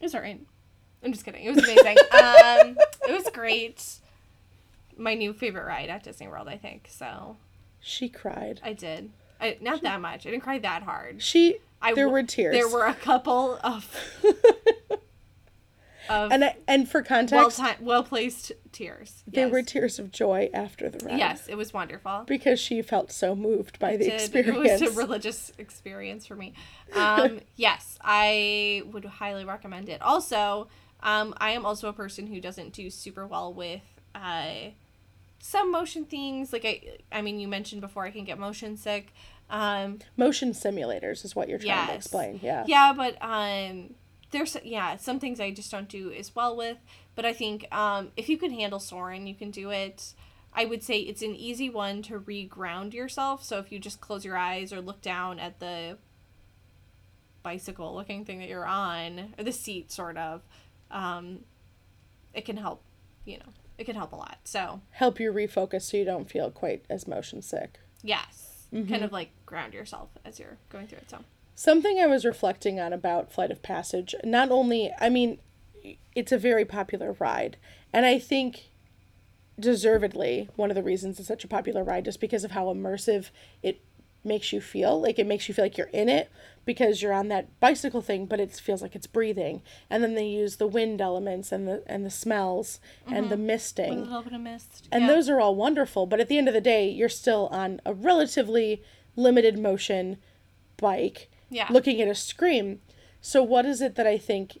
[0.00, 0.40] It was alright.
[1.02, 1.44] I'm just kidding.
[1.44, 1.96] It was amazing.
[2.12, 2.76] um,
[3.08, 3.84] it was great.
[4.96, 6.88] My new favorite ride at Disney World, I think.
[6.90, 7.36] So
[7.80, 8.60] She cried.
[8.62, 9.10] I did.
[9.40, 10.26] I, not that much.
[10.26, 11.22] I didn't cry that hard.
[11.22, 12.54] She, I there were tears.
[12.54, 13.94] There were a couple of
[16.08, 19.22] and I, and for well context, time, well placed tears.
[19.26, 19.52] they Yes.
[19.52, 21.18] were tears of joy after the ride.
[21.18, 22.24] Yes, it was wonderful.
[22.26, 24.80] Because she felt so moved by the Did- experience.
[24.80, 26.54] It was a religious experience for me.
[26.94, 30.00] Um, yes, I would highly recommend it.
[30.02, 30.68] Also,
[31.02, 33.82] um, I am also a person who doesn't do super well with
[34.14, 34.70] uh,
[35.38, 36.52] some motion things.
[36.52, 39.12] Like I, I mean, you mentioned before, I can get motion sick.
[39.48, 42.38] Um, Motion simulators is what you're trying to explain.
[42.40, 42.64] Yeah.
[42.68, 43.94] yeah, but um,
[44.30, 46.78] there's yeah some things I just don't do as well with.
[47.14, 50.14] But I think um, if you can handle Soarin', you can do it.
[50.52, 53.44] I would say it's an easy one to re-ground yourself.
[53.44, 55.98] So if you just close your eyes or look down at the
[57.42, 60.42] bicycle looking thing that you're on, or the seat sort of,
[60.90, 61.40] um,
[62.34, 62.82] it can help,
[63.24, 64.38] you know, it can help a lot.
[64.44, 67.78] So Help you refocus so you don't feel quite as motion sick.
[68.02, 71.10] yes, kind of like ground yourself as you're going through it.
[71.10, 71.18] So
[71.60, 75.40] Something I was reflecting on about Flight of Passage, not only, I mean,
[76.14, 77.58] it's a very popular ride.
[77.92, 78.70] And I think
[79.58, 83.28] deservedly, one of the reasons it's such a popular ride is because of how immersive
[83.62, 83.82] it
[84.24, 84.98] makes you feel.
[84.98, 86.30] Like it makes you feel like you're in it
[86.64, 89.60] because you're on that bicycle thing, but it feels like it's breathing.
[89.90, 93.44] And then they use the wind elements and the and the smells and the mm-hmm.
[93.44, 94.04] a misting.
[94.04, 94.88] little bit of mist.
[94.90, 95.08] And yeah.
[95.08, 97.92] those are all wonderful, but at the end of the day, you're still on a
[97.92, 98.82] relatively
[99.14, 100.16] limited motion
[100.78, 101.66] bike Yeah.
[101.70, 102.80] looking at a screen.
[103.20, 104.58] So, what is it that I think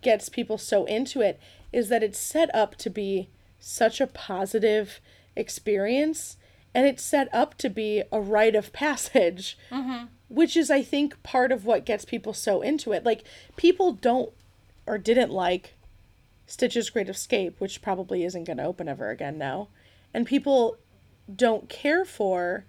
[0.00, 1.40] gets people so into it
[1.72, 5.00] is that it's set up to be such a positive
[5.36, 6.36] experience
[6.74, 10.06] and it's set up to be a rite of passage, mm-hmm.
[10.28, 13.04] which is, I think, part of what gets people so into it.
[13.04, 13.24] Like,
[13.56, 14.32] people don't
[14.86, 15.74] or didn't like
[16.46, 19.68] Stitch's Great Escape, which probably isn't going to open ever again now.
[20.12, 20.76] And people
[21.34, 22.66] don't care for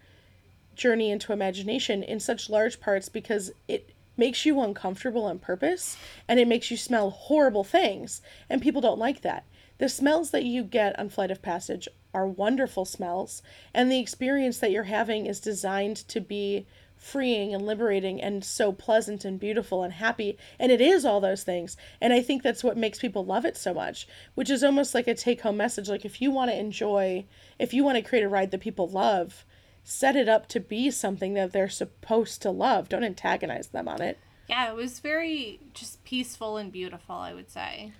[0.76, 5.98] Journey into Imagination in such large parts because it makes you uncomfortable on purpose
[6.28, 8.22] and it makes you smell horrible things.
[8.50, 9.46] And people don't like that.
[9.78, 14.60] The smells that you get on Flight of Passage are wonderful smells, and the experience
[14.60, 16.66] that you're having is designed to be
[16.96, 20.38] freeing and liberating and so pleasant and beautiful and happy.
[20.58, 21.76] And it is all those things.
[22.00, 25.08] And I think that's what makes people love it so much, which is almost like
[25.08, 25.90] a take home message.
[25.90, 27.26] Like, if you want to enjoy,
[27.60, 29.45] if you want to create a ride that people love,
[29.88, 32.90] set it up to be something that they're supposed to love.
[32.90, 34.18] Don't antagonize them on it.
[34.50, 37.94] Yeah, it was very just peaceful and beautiful, I would say.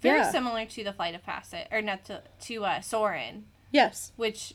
[0.00, 0.30] Very Yeah.
[0.30, 4.12] similar to the Flight of Passage, or not to, to uh, Soarin', Yes.
[4.16, 4.54] which,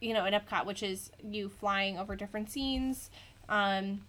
[0.00, 3.08] you know, in Epcot, which is you flying over different scenes,
[3.48, 4.04] um,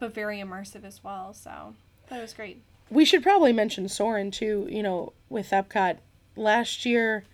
[0.00, 1.32] but very immersive as well.
[1.32, 1.74] So
[2.08, 2.60] that was great.
[2.90, 5.98] We should probably mention Soarin' too, you know, with Epcot.
[6.34, 7.24] Last year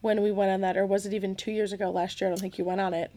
[0.00, 2.28] when we went on that, or was it even two years ago last year?
[2.28, 3.10] I don't think you went on it.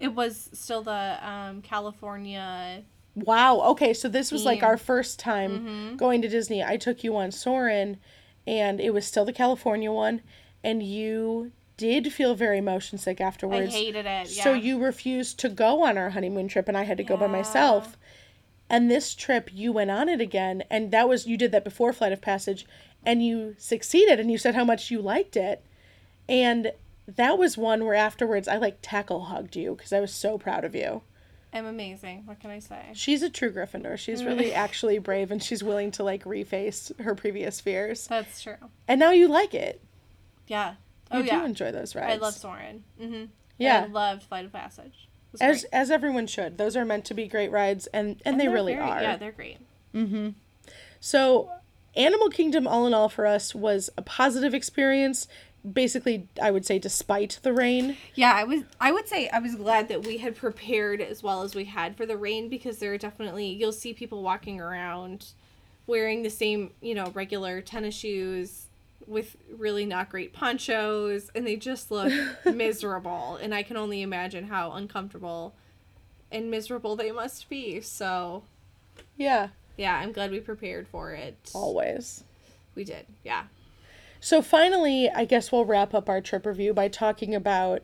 [0.00, 2.82] It was still the um, California.
[3.14, 3.60] Wow.
[3.60, 6.64] Okay, so this was like our first time going to Disney.
[6.64, 7.98] I took you on Soarin',
[8.46, 10.22] and it was still the California one,
[10.64, 13.74] and you did feel very motion sick afterwards.
[13.74, 14.30] I hated it.
[14.30, 14.44] Yeah.
[14.44, 17.26] So you refused to go on our honeymoon trip, and I had to go by
[17.26, 17.96] myself.
[18.68, 21.92] And this trip, you went on it again, and that was you did that before
[21.92, 22.66] Flight of Passage,
[23.04, 25.64] and you succeeded, and you said how much you liked it,
[26.28, 26.72] and
[27.16, 30.64] that was one where afterwards I like tackle hugged you because I was so proud
[30.64, 31.02] of you.
[31.52, 32.22] I'm amazing.
[32.26, 32.80] What can I say?
[32.92, 33.98] She's a true Gryffindor.
[33.98, 38.06] She's really actually brave, and she's willing to like reface her previous fears.
[38.06, 38.54] That's true.
[38.86, 39.80] And now you like it.
[40.46, 40.74] Yeah.
[41.12, 41.44] You Oh do yeah.
[41.44, 42.12] enjoy those rides.
[42.12, 42.84] I love Soarin'.
[43.00, 43.24] Mm-hmm.
[43.58, 43.82] Yeah.
[43.82, 45.08] I loved Flight of Passage.
[45.40, 45.72] As great.
[45.72, 46.56] as everyone should.
[46.56, 49.02] Those are meant to be great rides, and and, they they're really very- are.
[49.02, 49.58] Yeah, they're great.
[49.92, 50.34] Mhm.
[51.00, 51.50] So,
[51.96, 55.26] Animal Kingdom, all in all, for us was a positive experience.
[55.70, 57.96] Basically, I would say, despite the rain.
[58.14, 58.62] Yeah, I was.
[58.80, 61.96] I would say I was glad that we had prepared as well as we had
[61.96, 65.26] for the rain because there are definitely you'll see people walking around
[65.86, 68.66] wearing the same you know regular tennis shoes
[69.06, 72.12] with really not great ponchos and they just look
[72.46, 75.54] miserable and I can only imagine how uncomfortable
[76.30, 77.80] and miserable they must be.
[77.80, 78.44] So
[79.16, 81.50] Yeah, yeah, I'm glad we prepared for it.
[81.54, 82.22] always.
[82.76, 83.04] We did.
[83.24, 83.44] Yeah.
[84.20, 87.82] So, finally, I guess we'll wrap up our trip review by talking about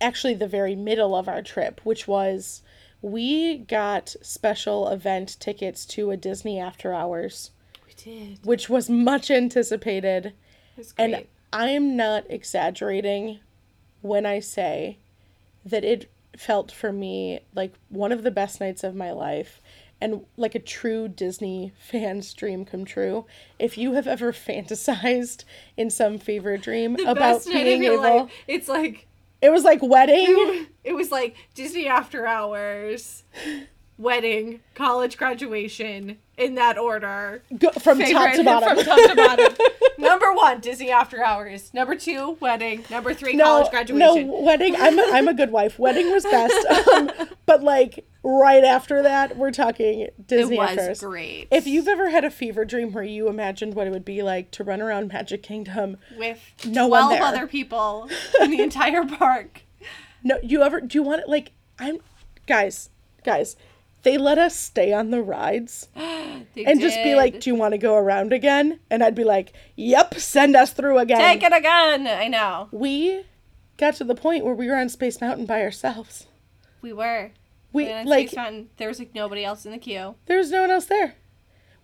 [0.00, 2.62] actually the very middle of our trip, which was
[3.00, 7.50] we got special event tickets to a Disney After Hours,
[7.86, 8.44] We did.
[8.44, 10.32] which was much anticipated.
[10.76, 11.14] Was great.
[11.14, 13.40] And I'm not exaggerating
[14.02, 14.98] when I say
[15.64, 19.60] that it felt for me like one of the best nights of my life
[20.00, 23.26] and like a true Disney fan's dream come true.
[23.58, 25.44] If you have ever fantasized
[25.76, 28.32] in some fever dream about night of being your able, life.
[28.46, 29.06] It's like
[29.42, 30.66] it was like wedding.
[30.84, 33.24] it was like Disney After Hours,
[33.98, 37.42] wedding, college graduation, in that order.
[37.58, 38.76] Go, from top to bottom.
[38.76, 39.56] From top to bottom.
[39.98, 41.72] Number one, Disney After Hours.
[41.72, 42.84] Number two, wedding.
[42.90, 44.26] Number three, no, college graduation.
[44.28, 44.76] no wedding.
[44.76, 45.78] I'm a, I'm a good wife.
[45.78, 47.10] Wedding was best, um,
[47.46, 51.00] but like right after that, we're talking it Disney was affairs.
[51.00, 51.48] great.
[51.50, 54.50] If you've ever had a fever dream where you imagined what it would be like
[54.52, 57.22] to run around Magic Kingdom, with No one 12 there.
[57.22, 59.62] other people in the entire park.
[60.22, 61.98] no, you ever do you want it like I'm,
[62.46, 62.90] guys,
[63.24, 63.56] guys,
[64.06, 67.78] they let us stay on the rides and just be like, "Do you want to
[67.78, 72.06] go around again?" And I'd be like, "Yep, send us through again." Take it again.
[72.06, 72.68] I know.
[72.70, 73.24] We
[73.76, 76.26] got to the point where we were on Space Mountain by ourselves.
[76.80, 77.32] We were.
[77.72, 80.14] We on like Space Mountain, there was like nobody else in the queue.
[80.26, 81.16] there was no one else there.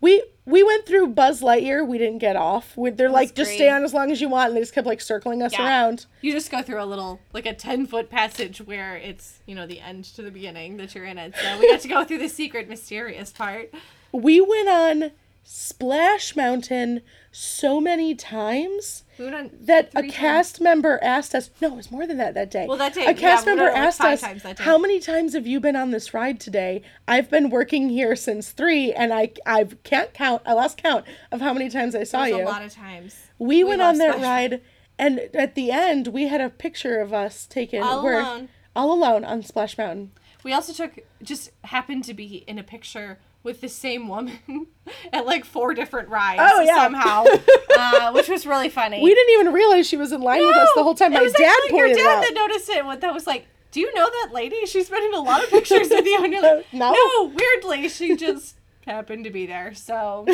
[0.03, 1.87] We we went through Buzz Lightyear.
[1.87, 2.77] We didn't get off.
[2.77, 4.87] We, they're like, just stay on as long as you want, and they just kept
[4.87, 5.65] like circling us Yeah.
[5.65, 6.07] around.
[6.21, 9.67] You just go through a little, like a 10 foot passage where it's, you know,
[9.69, 11.35] the end to the beginning that you're in it.
[11.41, 13.73] So we got to go through the secret, mysterious part.
[14.11, 15.11] We went on
[15.45, 19.31] Splash Mountain so many times We
[19.63, 21.51] that a cast member asked us.
[21.61, 22.67] No, it was more than that that day.
[22.69, 24.65] Well, that day, a cast yeah, member on, like, asked us, times that day.
[24.65, 28.51] "How many times have you been on this ride today?" I've been working here since
[28.51, 30.43] three, and I I can't count.
[30.45, 32.43] I lost count of how many times I saw you.
[32.43, 33.17] a lot of times.
[33.39, 34.61] we, went on that Splash ride,
[34.99, 37.83] and at the end, we had a picture of us taken.
[37.83, 38.49] All alone.
[38.77, 40.13] All alone on Splash Mountain.
[40.45, 44.39] We also took, just happened to be in a picture with the same woman
[45.13, 46.77] at like four different rides Oh, yeah.
[46.77, 47.25] somehow,
[47.79, 49.03] uh, which was really funny.
[49.03, 51.13] We didn't even realize she was in line with us the whole time.
[51.13, 52.21] My dad pointed your dad out.
[52.23, 52.85] that noticed it.
[52.85, 53.47] What that was like.
[53.73, 54.67] Do you know that lady?
[54.67, 56.93] She's been in a lot of pictures with you, and you're like, No.
[56.93, 57.33] no.
[57.35, 59.73] Weirdly, she just happened to be there.
[59.73, 60.27] So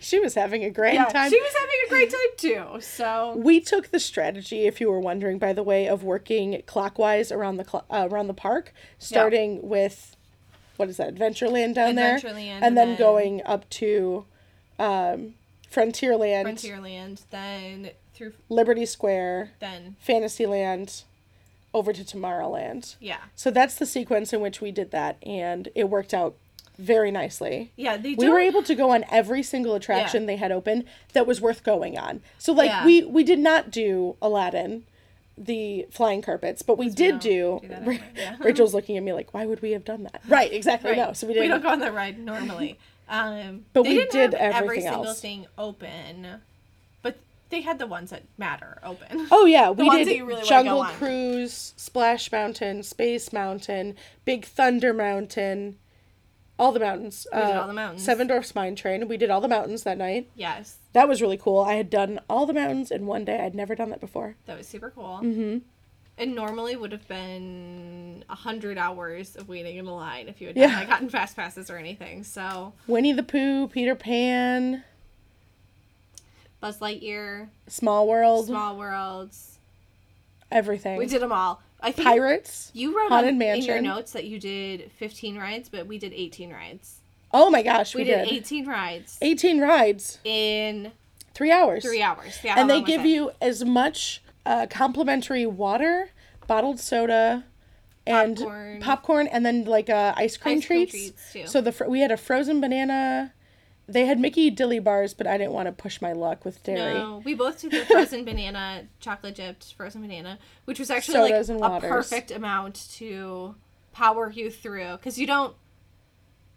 [0.00, 1.30] she was having a great yeah, time.
[1.30, 2.80] she was having a great time too.
[2.80, 7.30] So we took the strategy, if you were wondering, by the way, of working clockwise
[7.30, 10.16] around the cl- uh, around the park, starting with
[10.76, 12.26] what is that Adventureland down there, and,
[12.64, 14.24] and then, then- going up to
[14.78, 15.34] um,
[15.70, 21.04] Frontierland, Frontierland, then through, Liberty Square, then Fantasyland,
[21.74, 22.96] over to Tomorrowland.
[23.00, 26.34] yeah, So that's the sequence in which we did that, and it worked out
[26.78, 27.70] very nicely.
[27.76, 27.96] yeah.
[27.96, 30.26] They we were able to go on every single attraction Yeah.
[30.26, 32.22] they had open that was worth going on.
[32.38, 32.84] So like Yeah.
[32.86, 34.84] we we did not do Aladdin,
[35.44, 37.60] the flying carpets, but we did don't do.
[37.62, 38.36] do yeah.
[38.40, 40.22] Rachel's looking at me like, why would we have done that?
[40.28, 40.90] Right, exactly.
[40.90, 40.98] Right.
[40.98, 41.44] No, so we We didn't.
[41.44, 42.78] We don't go on that ride normally.
[43.08, 45.20] Um, But we did have every single else.
[45.20, 46.40] thing open,
[47.02, 47.18] but
[47.50, 49.26] they had the ones that matter open.
[49.30, 50.84] Oh yeah, we did really Jungle.
[50.84, 55.76] Cruise, Splash Mountain, Space Mountain, Big Thunder Mountain,
[56.58, 57.26] all the mountains.
[57.34, 58.02] We did all the mountains.
[58.02, 59.06] Seven Dwarfs Mine Train.
[59.08, 60.30] We did all the mountains that night.
[60.34, 61.60] yes, That was really cool.
[61.60, 63.40] I had done all the mountains in one day.
[63.40, 64.36] I'd never done that before.
[64.46, 65.20] that was super cool.
[65.22, 65.58] Mm-hmm.
[66.18, 70.48] And normally would have been a hundred hours of waiting in a line if you
[70.48, 70.66] had Yeah.
[70.66, 72.22] not gotten fast passes or anything.
[72.24, 74.84] So Winnie the Pooh, Peter Pan,
[76.60, 79.58] Buzz Lightyear, Small World, Small Worlds,
[80.50, 80.98] everything.
[80.98, 81.62] we did them all.
[81.80, 82.70] I think Pirates.
[82.74, 86.12] You wrote Haunted on, in your notes that you did 15 rides, but we did
[86.12, 86.98] 18 rides.
[87.32, 88.32] Oh my gosh, we, We, did, did.
[88.34, 90.92] 18 rides 18 rides, in
[91.34, 91.82] three hours.
[91.82, 92.38] three hours.
[92.44, 96.10] Yeah, and they give you as much uh, complimentary water,
[96.46, 97.44] bottled soda,
[98.06, 98.80] and Popcorn.
[98.80, 100.92] popcorn, and then like uh, ice cream Ice cream treats.
[100.92, 101.46] treats, too.
[101.46, 103.32] So the fr- we had a frozen banana.
[103.88, 106.94] They had Mickey Dilly bars, but I didn't want to push my luck with dairy.
[106.94, 111.48] No, we both took the frozen banana, chocolate dipped frozen banana, which was actually Sodas
[111.48, 111.88] like a waters.
[111.90, 113.54] perfect amount to
[113.92, 115.54] power you through because you don't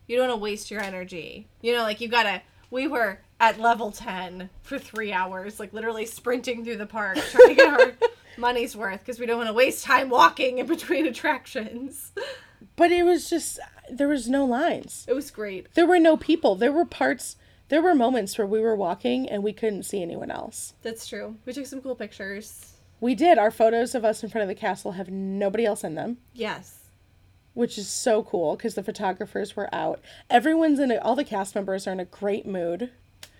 [0.07, 1.47] you don't want to waste your energy.
[1.61, 2.41] You know, like you gotta.
[2.71, 7.49] We were at level ten for three hours, like literally sprinting through the park trying
[7.49, 7.91] to get our
[8.37, 12.11] money's worth because we don't want to waste time walking in between attractions.
[12.75, 15.05] But it was just there was no lines.
[15.07, 15.73] It was great.
[15.75, 16.55] There were no people.
[16.55, 17.37] There were parts.
[17.69, 20.73] There were moments where we were walking and we couldn't see anyone else.
[20.81, 21.35] That's true.
[21.45, 22.73] We took some cool pictures.
[22.99, 23.37] We did.
[23.37, 26.74] Our photos of us in front of the castle have nobody else in them, Yes.
[27.55, 29.99] Which is so cool because the photographers were out.
[30.29, 32.91] Everyone's in a, all the cast members are in a great mood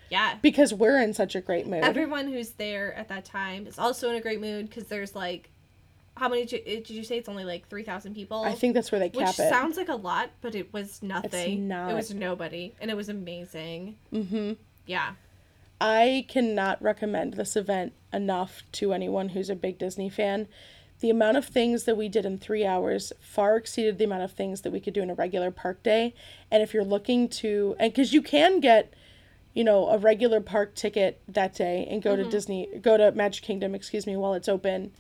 [0.09, 0.37] Yeah.
[0.41, 1.83] because we're in such a great mood.
[1.83, 5.51] Everyone who's there at that time is also in a great mood because there's like,
[6.17, 7.17] how many did you, did you say?
[7.17, 8.41] It's only like 3,000 people?
[8.43, 9.49] I think that's where they Which cap it.
[9.49, 11.67] sounds like a lot, but it was nothing.
[11.67, 11.91] not.
[11.91, 12.73] It was nobody.
[12.79, 13.97] And it was amazing.
[14.13, 14.53] Mm-hmm.
[14.85, 15.15] Yeah.
[15.81, 20.47] I cannot recommend this event enough to anyone who's a big Disney fan.
[21.01, 24.31] The amount of things that we did in three hours far exceeded the amount of
[24.31, 26.13] things that we could do in a regular park day.
[26.49, 28.93] And if you're looking to, and because you can get,
[29.53, 32.31] you know, a regular park ticket that day and go to mm-hmm.
[32.31, 34.91] Disney, go to Magic Kingdom, excuse me, while it's open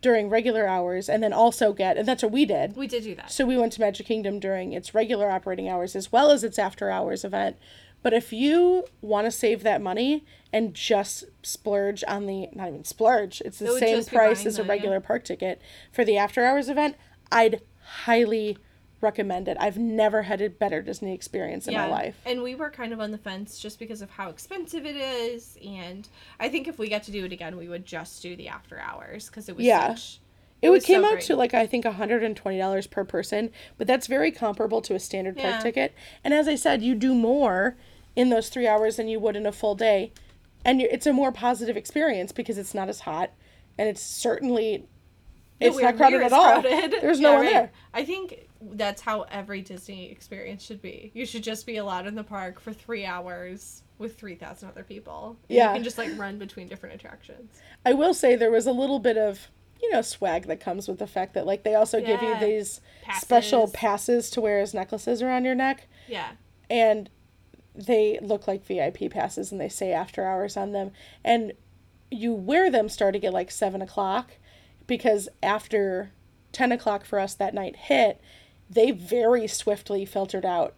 [0.00, 2.74] during regular hours, and then also get, and that's what we did.
[2.74, 3.30] We did do that.
[3.30, 6.58] So we went to Magic Kingdom during its regular operating hours as well as its
[6.58, 7.56] after hours event.
[8.02, 12.84] But if you want to save that money and just splurge on the not even
[12.84, 14.72] splurge, it's the It same price as a the- yeah.
[14.72, 15.60] regular park ticket
[15.92, 16.96] for the after hours event,
[17.30, 18.56] I'd highly
[19.02, 19.56] recommend it.
[19.60, 22.20] I've never had a better Disney experience in my life.
[22.26, 25.56] And we were kind of on the fence just because of how expensive it is.
[25.66, 26.06] And
[26.38, 28.78] I think if we get to do it again, we would just do the after
[28.78, 29.94] hours because it was Yeah.
[29.94, 30.20] such.
[30.60, 31.22] It, would was so came out great.
[31.24, 35.62] to like I think $120 per person, but that's very comparable to a standard park
[35.62, 35.94] ticket.
[36.22, 37.76] And as I said, you do more
[38.16, 40.12] in those 3 hours than you would in a full day.
[40.64, 43.30] And it's a more positive experience because it's not as hot
[43.78, 44.86] and it's certainly
[45.58, 46.60] it's Nowhere not crowded at all.
[46.62, 46.92] crowded.
[47.02, 47.52] There's no Yeah, one right.
[47.52, 47.72] there.
[47.94, 51.10] I think that's how every Disney experience should be.
[51.14, 55.36] You should just be allowed in the park for three hours with 3,000 other people.
[55.48, 55.68] And Yeah.
[55.70, 57.60] You can just like run between different attractions.
[57.86, 59.48] I will say there was a little bit of
[59.82, 62.40] you know swag that comes with the fact that like they also give you Yeah.
[62.40, 62.80] these
[63.18, 63.74] special Passes.
[63.76, 65.86] passes to wear as necklaces around your neck.
[66.08, 66.32] Yeah.
[66.68, 67.08] and
[67.86, 70.92] they look like VIP passes and they say after hours on them.
[71.24, 71.52] And
[72.10, 74.32] you wear them starting at like seven o'clock
[74.86, 76.12] because after
[76.52, 78.20] 10 o'clock for us that night hit,
[78.68, 80.74] they very swiftly filtered out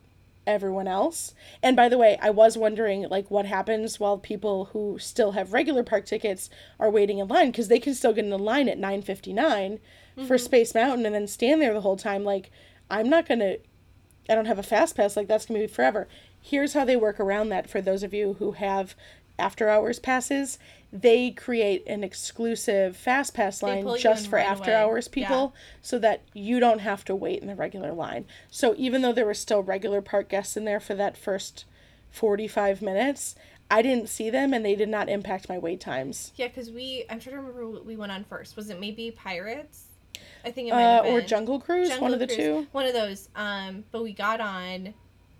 [0.47, 1.35] everyone else.
[1.63, 5.53] And by the way, I was wondering like what happens while people who still have
[5.53, 8.69] regular park tickets are waiting in line because they can still get in the line
[8.69, 9.79] at 9:59
[10.15, 10.37] for mm-hmm.
[10.37, 12.51] Space Mountain and then stand there the whole time like
[12.91, 13.59] I'm not going to
[14.29, 16.09] I don't have a fast pass, like that's gonna be forever.
[16.43, 18.95] Here's how they work around that for those of you who have
[19.39, 20.59] after hours passes.
[20.93, 24.81] They create an exclusive fast pass line just for after away.
[24.83, 28.27] hours people so that you don't have to wait in the regular line.
[28.51, 31.65] So even though there were still regular park guests in there for that first
[32.11, 33.35] 45 minutes,
[33.71, 36.33] I didn't see them and they did not impact my wait times.
[36.37, 38.55] Yeah, because we, I'm trying to remember what we went on first.
[38.57, 39.85] Was it maybe Pirates?
[40.45, 41.15] I think it might Uh, have been.
[41.15, 42.37] or Jungle Cruise, one Jungle of the Cruise.
[42.37, 42.67] two.
[42.73, 43.31] One of those.
[43.35, 44.93] Um, but we got on.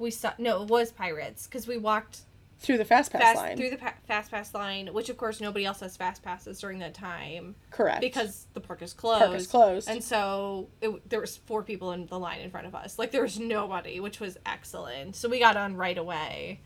[0.03, 2.23] We saw no, it was Pirates because we walked
[2.59, 3.57] Through the fast pass fast line.
[3.57, 6.81] through the pa- fast pass line, which of course nobody else has fast passes during
[6.81, 8.01] that time Correct.
[8.01, 9.23] because the park is closed.
[9.25, 9.89] park is closed.
[9.89, 12.99] And so it, there was four people in the line in front of us.
[12.99, 15.15] Like there was nobody, which was excellent.
[15.17, 16.61] So we got on right away.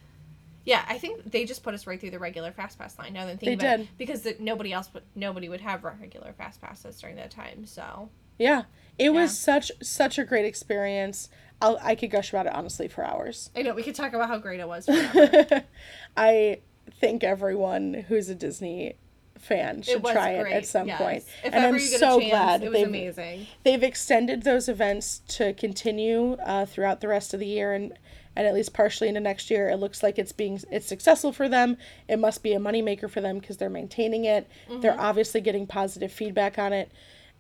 [0.64, 3.12] Yeah, I think they just put us right through the regular fast pass line.
[3.12, 3.86] Now that I'm thinking They about did.
[3.86, 7.66] it, because the, nobody else, would nobody would have regular fast passes during that time.
[7.66, 8.08] So
[8.38, 8.62] yeah.
[8.98, 9.10] It Yeah.
[9.10, 11.28] was such such a great experience.
[11.60, 13.50] I'll, I could gush about it honestly for hours.
[13.56, 14.86] I know we could talk about how great it was.
[16.16, 16.60] I
[17.00, 18.96] think everyone who's a Disney
[19.38, 20.52] fan should it try great.
[20.52, 20.98] it at some yes.
[20.98, 21.24] point.
[21.44, 23.46] If and I'm so chance, glad it was they've amazing.
[23.64, 27.92] they've extended those events to continue uh, throughout the rest of the year and
[28.34, 29.70] and at least partially into next year.
[29.70, 31.78] It looks like it's being it's successful for them.
[32.06, 34.46] It must be a moneymaker for them because they're maintaining it.
[34.68, 36.92] They're obviously getting positive feedback on it.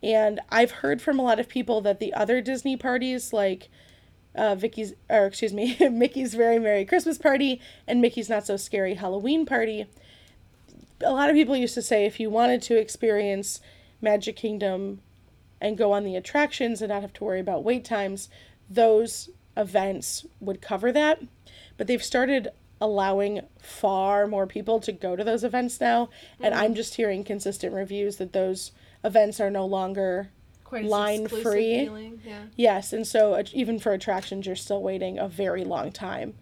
[0.02, 3.68] And I've heard from a lot of people that the other Disney parties like
[4.36, 8.94] uh, Vicky's, or excuse me, Mickey's Very Merry Christmas Party and Mickey's Not So Scary
[8.94, 9.86] Halloween Party.
[11.00, 13.60] A lot of people used to say if you wanted to experience
[14.00, 15.00] Magic Kingdom
[15.60, 18.28] and go on the attractions and not have to worry about wait times,
[18.68, 21.22] those events would cover that.
[21.76, 22.48] But they've started
[22.80, 26.10] allowing far more people to go to those events now,
[26.40, 28.72] and I'm just hearing consistent reviews that those
[29.02, 30.30] events are no longer
[30.66, 31.84] Quite line free.
[31.84, 32.46] feeling, Yeah.
[32.56, 36.34] Yes, and so even for attractions, you're still waiting a very long time.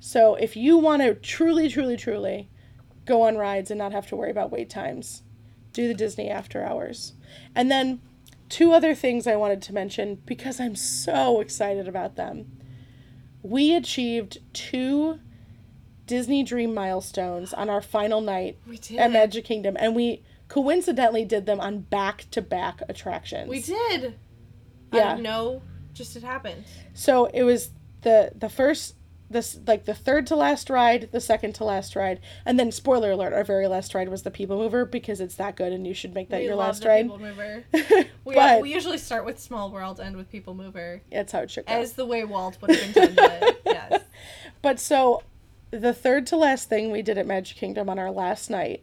[0.00, 2.48] So if you want to truly, truly, truly
[3.04, 5.22] go on rides and not have to worry about wait times,
[5.74, 7.12] do the Disney After Hours.
[7.54, 8.00] And then
[8.48, 12.50] two other things I wanted to mention because I'm so excited about them.
[13.42, 15.20] We achieved two
[16.06, 18.56] Disney Dream milestones on our final night
[18.96, 23.48] at Magic Kingdom, and we coincidentally did them on back to back attractions.
[23.48, 24.18] We did.
[24.92, 25.16] Yeah.
[25.16, 25.62] no.
[25.92, 26.64] Just it happened.
[26.94, 27.70] So it was
[28.02, 28.94] the the first
[29.30, 33.10] this like the third to last ride, the second to last ride, and then spoiler
[33.12, 35.94] alert, our very last ride was the People Mover because it's that good and you
[35.94, 37.02] should make that we your love last the ride.
[37.02, 37.64] People Mover.
[38.24, 41.50] We, but we usually start with Small World, end with People Mover, that's how it
[41.50, 41.72] should go.
[41.72, 43.56] as the way Walt would have intended.
[43.64, 44.02] yes.
[44.62, 45.22] But so
[45.70, 48.82] the third to last thing we did at Magic Kingdom on our last night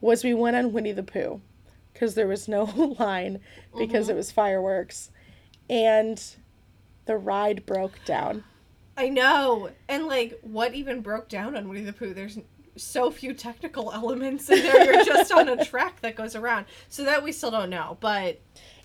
[0.00, 1.40] was we went on Winnie the Pooh
[1.92, 2.64] because there was no
[2.98, 3.40] line
[3.76, 4.18] because it mm-hmm.
[4.18, 5.10] was fireworks
[5.68, 6.22] and
[7.06, 8.44] the ride broke down.
[8.96, 9.70] I know.
[9.88, 12.14] And like, what even broke down on Winnie the Pooh?
[12.14, 12.38] There's
[12.76, 14.84] so few technical elements in there.
[14.84, 16.66] You're just on a track that goes around.
[16.88, 17.96] So that we still don't know.
[18.00, 18.40] But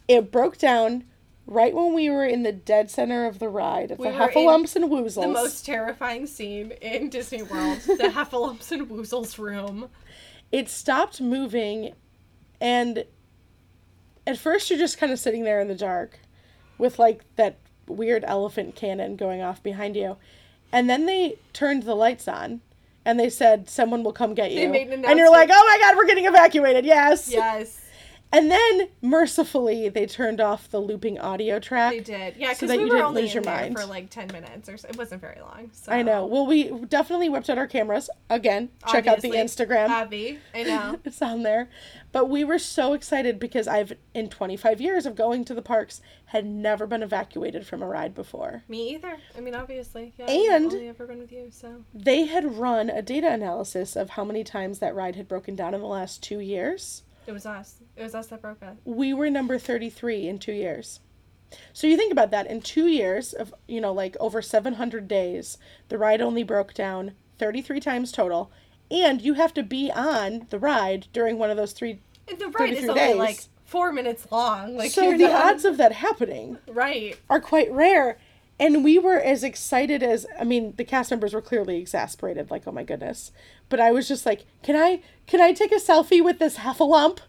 [0.07, 1.05] It broke down
[1.47, 4.76] right when we were in the dead center of the ride at We the Heffalumps
[4.76, 5.22] and Woozles.
[5.22, 9.89] the most terrifying scene in Disney World, the Heffalumps and Woozles room.
[10.52, 11.93] It stopped moving
[12.60, 13.06] and
[14.28, 16.20] at first you're just kind of sitting there in the dark
[16.78, 20.18] with like that weird elephant cannon going off behind you.
[20.72, 22.62] And then they turned the lights on
[23.04, 24.70] and they said someone will come get you.
[24.70, 26.86] made an and you're like oh my god we're getting evacuated.
[26.86, 27.30] Yes.
[27.30, 27.82] Yes,
[28.34, 32.36] and then mercifully they turned off the looping audio track they did.
[32.38, 33.78] Yeah, So because that we you were didn't only lose your mind.
[33.78, 34.88] for like 10 minutes or so.
[34.88, 35.70] It wasn't very long.
[35.74, 35.92] So.
[35.92, 40.40] i know well we definitely whipped out our cameras again check out the instagram Abby,
[40.56, 41.00] I know.
[41.06, 41.70] it's on there.
[42.12, 46.02] But we were so excited because I've, in 25 years of going to the parks,
[46.26, 48.64] had never been evacuated from a ride before.
[48.68, 49.18] Me either.
[49.38, 50.14] I mean, obviously.
[50.18, 51.86] Yeah, And- I've only ever been with you, so.
[51.94, 55.74] They had run a data analysis of how many times that ride had broken down
[55.74, 57.04] in the last two years.
[57.28, 57.76] It was us.
[57.96, 58.74] It was us that broke it.
[58.86, 61.00] We were number 33 in two years.
[61.74, 62.48] So you think about that.
[62.48, 65.58] In two years of, you know, like over 700 days,
[65.89, 68.52] the ride only broke down 33 times total.
[68.89, 72.00] And you have to be on the ride during one of those three.
[72.28, 73.16] And the ride is only days.
[73.18, 74.76] like four minutes long.
[74.78, 77.18] Like so the not- odds of that happening Right.
[77.30, 78.18] are quite rare.
[78.62, 82.67] And we were as excited as I mean, the cast members were clearly exasperated, like,
[82.67, 83.32] oh my goodness.
[83.70, 87.20] But I was just like, Can I can I take a selfie with this heffalump?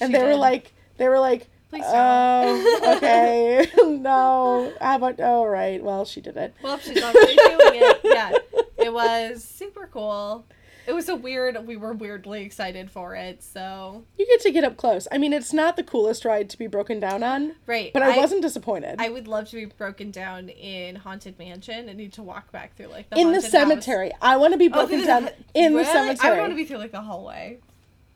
[0.00, 3.70] And She they were like they were like Please Oh, okay.
[3.76, 4.72] no.
[4.80, 5.82] How about oh right.
[5.82, 6.54] Well she did it.
[6.60, 8.00] Well, she's already doing it.
[8.02, 8.32] Yeah.
[8.78, 10.44] It was super cool.
[10.86, 11.66] It was a weird.
[11.66, 13.42] We were weirdly excited for it.
[13.42, 15.06] So You get to get up close.
[15.12, 18.16] I mean, it's not the coolest ride to be broken down on, right, but I,
[18.16, 18.96] wasn't disappointed.
[18.98, 22.76] I would love to be broken down in haunted mansion and need to walk back
[22.76, 23.50] through like the in the haunted house.
[23.52, 24.10] cemetery.
[24.20, 25.84] I want to be Oh, broken through down in Really?
[25.84, 26.36] the cemetery.
[26.38, 27.58] I want to be through like the hallway.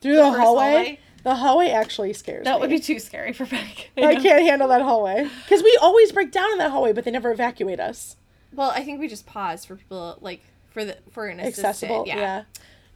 [0.01, 0.71] through the, first hallway.
[0.73, 1.01] hallway?
[1.25, 2.55] The hallway actually scares That me.
[2.55, 3.91] That would be too scary for Beck.
[3.97, 7.11] I can't handle that hallway because we always break down in that hallway, but they
[7.11, 8.17] never evacuate us.
[8.53, 10.43] Well, I think we just pause for people like
[10.75, 11.67] for the for an assistant.
[11.67, 12.17] Accessible, Yeah.
[12.19, 12.43] yeah.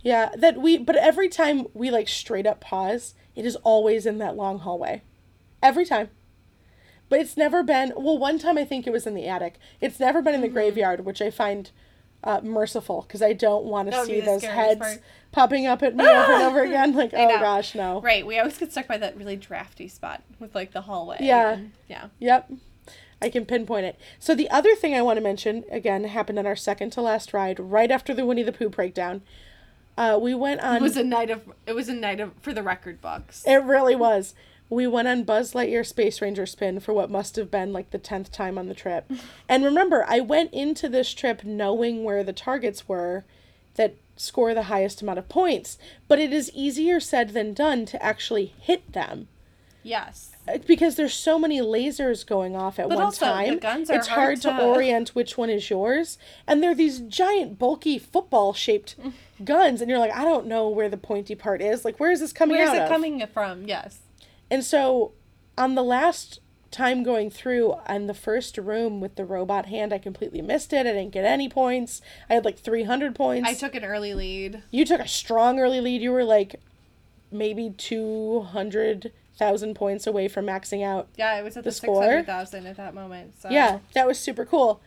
[0.02, 4.18] yeah, That we, but every time we like straight up pause, it is always in
[4.18, 5.02] that long hallway,
[5.62, 6.10] every time.
[7.08, 7.94] But it's never been.
[7.96, 9.54] Well, one time I think it was in the attic.
[9.80, 10.48] It's never been in Mm-hmm.
[10.48, 11.70] the graveyard, which I find
[12.22, 14.98] uh, merciful because I don't want to see those heads part.
[15.32, 16.92] popping up at me over and over again.
[16.94, 18.00] Like, oh gosh, no.
[18.02, 18.26] Right.
[18.26, 21.18] We always get stuck by that really drafty spot with like the hallway.
[21.20, 21.52] Yeah.
[21.52, 22.08] and- yeah.
[22.18, 22.52] Yep.
[23.20, 23.98] I can pinpoint it.
[24.18, 27.32] So the other thing I want to mention, again, happened on our second to last
[27.32, 29.22] ride, right after the Winnie the Pooh breakdown.
[29.96, 30.76] Uh, we went on.
[30.76, 33.42] It was a night of it was a night of for the record books.
[33.44, 34.34] It really was.
[34.70, 37.98] We went on Buzz Lightyear Space Ranger spin for what must have been like the
[37.98, 39.10] 10th time on the trip.
[39.48, 43.24] And remember, I went into this trip knowing where the targets were
[43.76, 48.02] that score the highest amount of points, but it is easier said than done to
[48.02, 49.28] actually hit them.
[49.82, 50.32] Yes.
[50.66, 53.58] Because there's so many lasers going off at But one also, the time.
[53.58, 57.00] guns are it's hard hard to, to- orient which one is yours, and they're these
[57.00, 59.12] giant, bulky, football-shaped mm.
[59.44, 61.84] guns, and you're like, I don't know where the pointy part is.
[61.84, 62.88] Like, where is this coming Where's it of?
[62.88, 63.66] coming from?
[63.66, 63.98] Yes.
[64.50, 65.12] And so,
[65.58, 66.40] on the last
[66.70, 70.80] time going through, on the first room with the robot hand, I completely missed it.
[70.80, 72.00] I didn't get any points.
[72.28, 73.48] I had like 300 points.
[73.48, 74.62] I took an early lead.
[74.70, 76.02] you took a strong early lead.
[76.02, 76.60] You were like
[77.30, 77.74] maybe
[79.38, 81.08] 200,000 points away from maxing out.
[81.16, 82.02] Yeah, it was at the, The score?
[82.02, 83.40] six hundred thousand at that moment.
[83.40, 84.80] So Yeah, that was super cool.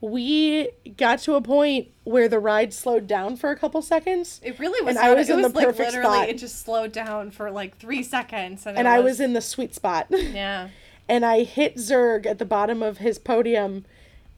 [0.00, 0.68] We
[0.98, 4.40] got to a point where the ride slowed down for a couple seconds.
[4.44, 4.96] It really was.
[4.96, 6.28] And I was it in was the like perfect literally spot.
[6.28, 9.40] it just slowed down for like three seconds, and, And it I was in the
[9.40, 10.06] sweet spot.
[10.10, 10.68] Yeah.
[11.08, 13.86] and I hit Zurg at the bottom of his podium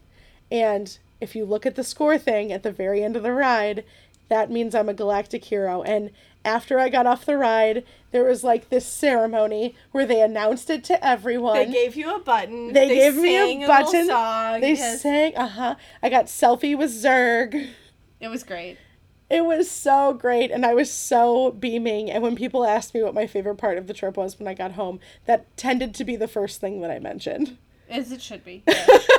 [0.50, 3.84] And if you look at the score thing at the very end of the ride,
[4.30, 5.82] that means I'm a galactic hero.
[5.82, 6.12] And
[6.46, 10.82] after I got off the ride, there was like this ceremony where they announced it
[10.84, 11.56] to everyone.
[11.56, 12.72] They gave you a button.
[12.72, 14.06] They gave me a button.
[14.06, 14.62] song.
[14.62, 15.02] They yes.
[15.02, 15.74] sang, uh huh.
[16.02, 17.68] I got selfie with Zurg.
[18.18, 18.78] It was great.
[19.28, 22.10] It was so great, and I was so beaming.
[22.10, 24.54] And when people asked me what my favorite part of the trip was when I
[24.54, 27.58] got home, that tended to be the first thing that I mentioned.
[27.90, 28.62] As it should be.
[28.66, 29.08] yes.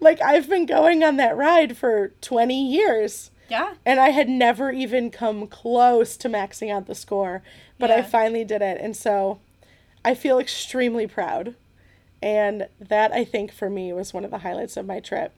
[0.00, 3.74] Like, I've been going on that ride for 20 years, yeah.
[3.84, 7.42] and I had never even come close to maxing out the score,
[7.78, 8.80] but I finally did it.
[8.80, 9.40] And so
[10.02, 11.54] I feel extremely proud.
[12.22, 15.32] And that, I think, for me, was one of the highlights of my trip.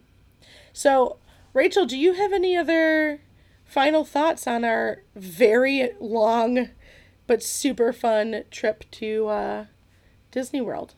[0.73, 1.17] So,
[1.53, 3.21] Rachel, do you have any other
[3.65, 6.71] final thoughts on our very long
[7.27, 9.65] but super fun trip to uh,
[10.31, 10.95] Disney World?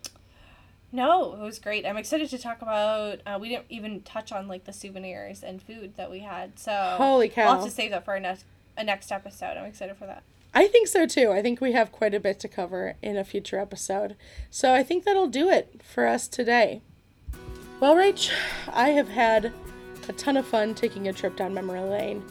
[0.93, 1.85] No, it was great.
[1.85, 3.19] I'm excited to talk about.
[3.27, 6.57] Uh, we didn't even touch on like the souvenirs and food that we had.
[6.57, 7.43] So Holy cow!
[7.43, 7.55] I'll cow.
[7.57, 8.45] have to save that for a next
[8.77, 9.57] a next episode.
[9.57, 10.23] I'm excited for that.
[10.55, 11.33] I think so too.
[11.33, 14.15] I think we have quite a bit to cover in a future episode.
[14.51, 16.81] So I think that'll do it for us today.
[17.81, 18.31] Well, Rach,
[18.73, 19.53] I have had
[20.09, 22.25] a ton of fun taking a trip down memory lane.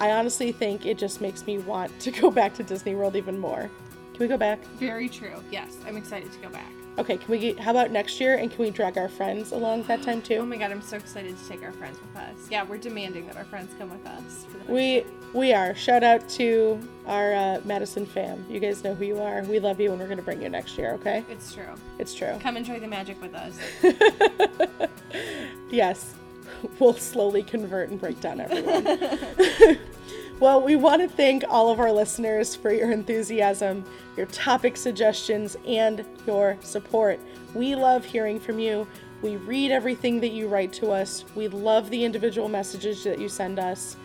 [0.00, 3.38] I honestly think it just makes me want to go back to Disney World even
[3.38, 3.70] more.
[4.12, 4.64] Can we go back?
[4.78, 5.42] Very true.
[5.50, 6.70] Yes, I'm excited to go back.
[6.98, 9.84] Okay, can we get, how about next year and can we drag our friends along
[9.84, 10.34] that time too?
[10.40, 12.36] Oh my god, I'm so excited to take our friends with us.
[12.50, 14.44] Yeah, we're demanding that our friends come with us.
[14.46, 15.74] For the next We we are.
[15.74, 18.44] Shout out to our uh, Madison fam.
[18.48, 19.42] You guys know who you are.
[19.44, 21.24] We love you and we're going to bring you next year, okay?
[21.30, 21.72] It's true.
[21.98, 22.36] It's true.
[22.40, 23.56] Come enjoy the magic with us.
[25.70, 26.14] yes,
[26.78, 29.78] we'll slowly convert and break down everyone.
[30.40, 33.84] well, we want to thank all of our listeners for your enthusiasm,
[34.16, 37.20] your topic suggestions, and your support.
[37.54, 38.86] We love hearing from you.
[39.22, 41.24] We read everything that you write to us.
[41.34, 43.96] We love the individual messages that you send us.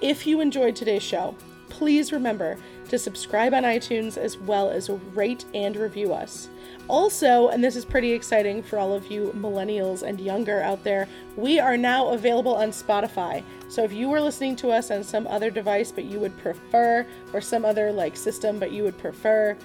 [0.00, 1.36] If you enjoyed today's show,
[1.68, 2.56] please remember
[2.88, 6.48] to subscribe on iTunes as well as rate and review us.
[6.88, 11.08] Also, and this is pretty exciting for all of you millennials and younger out there,
[11.36, 13.42] we are now available on Spotify.
[13.68, 17.04] So if you were listening to us on some other device but you would prefer,
[17.32, 19.56] or some other like system but you would prefer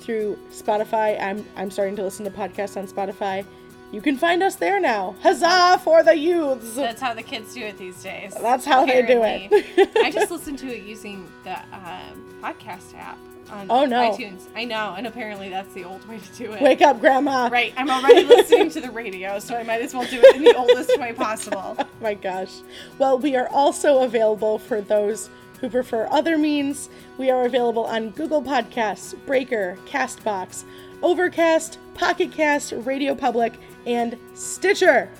[0.00, 3.44] through Spotify, I'm I'm starting to listen to podcasts on Spotify.
[3.92, 5.14] You can find us there now.
[5.22, 6.74] Huzzah for the youths!
[6.74, 8.34] That's how the kids do it these days.
[8.40, 9.90] That's how they do it.
[9.96, 12.00] I just listened to it using the uh,
[12.42, 13.18] podcast app
[13.50, 14.10] on Oh, no.
[14.10, 14.46] iTunes.
[14.56, 16.62] I know, and apparently that's the old way to do it.
[16.62, 17.48] Wake up, Grandma.
[17.52, 20.42] Right, I'm already listening to the radio, so I might as well do it in
[20.44, 21.76] the oldest way possible.
[21.78, 22.60] Oh my gosh.
[22.98, 25.28] Well, we are also available for those
[25.60, 26.88] who prefer other means.
[27.16, 30.64] We are available on Google Podcasts, Breaker, Castbox,
[31.02, 33.52] Overcast, Pocket Cast, Radio Public,
[33.86, 35.10] and Stitcher.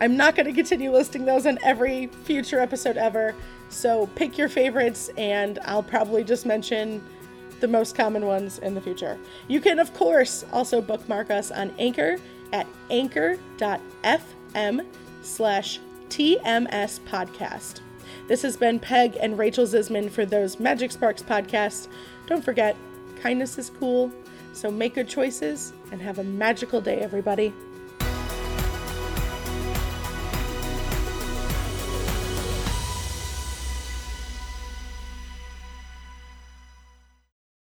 [0.00, 3.34] I'm not going to continue listing those on every future episode ever,
[3.68, 7.02] so pick your favorites, and I'll probably just mention
[7.60, 9.18] the most common ones in the future.
[9.48, 12.18] You can, of course, also bookmark us on Anchor
[12.52, 14.86] at anchor.fm
[15.22, 17.80] slash TMS podcast.
[18.28, 21.88] This has been Peg and Rachel Zisman for those Magic Sparks podcasts.
[22.26, 22.76] Don't forget,
[23.20, 24.12] kindness is cool,
[24.52, 27.52] so make good choices and have a magical day, everybody.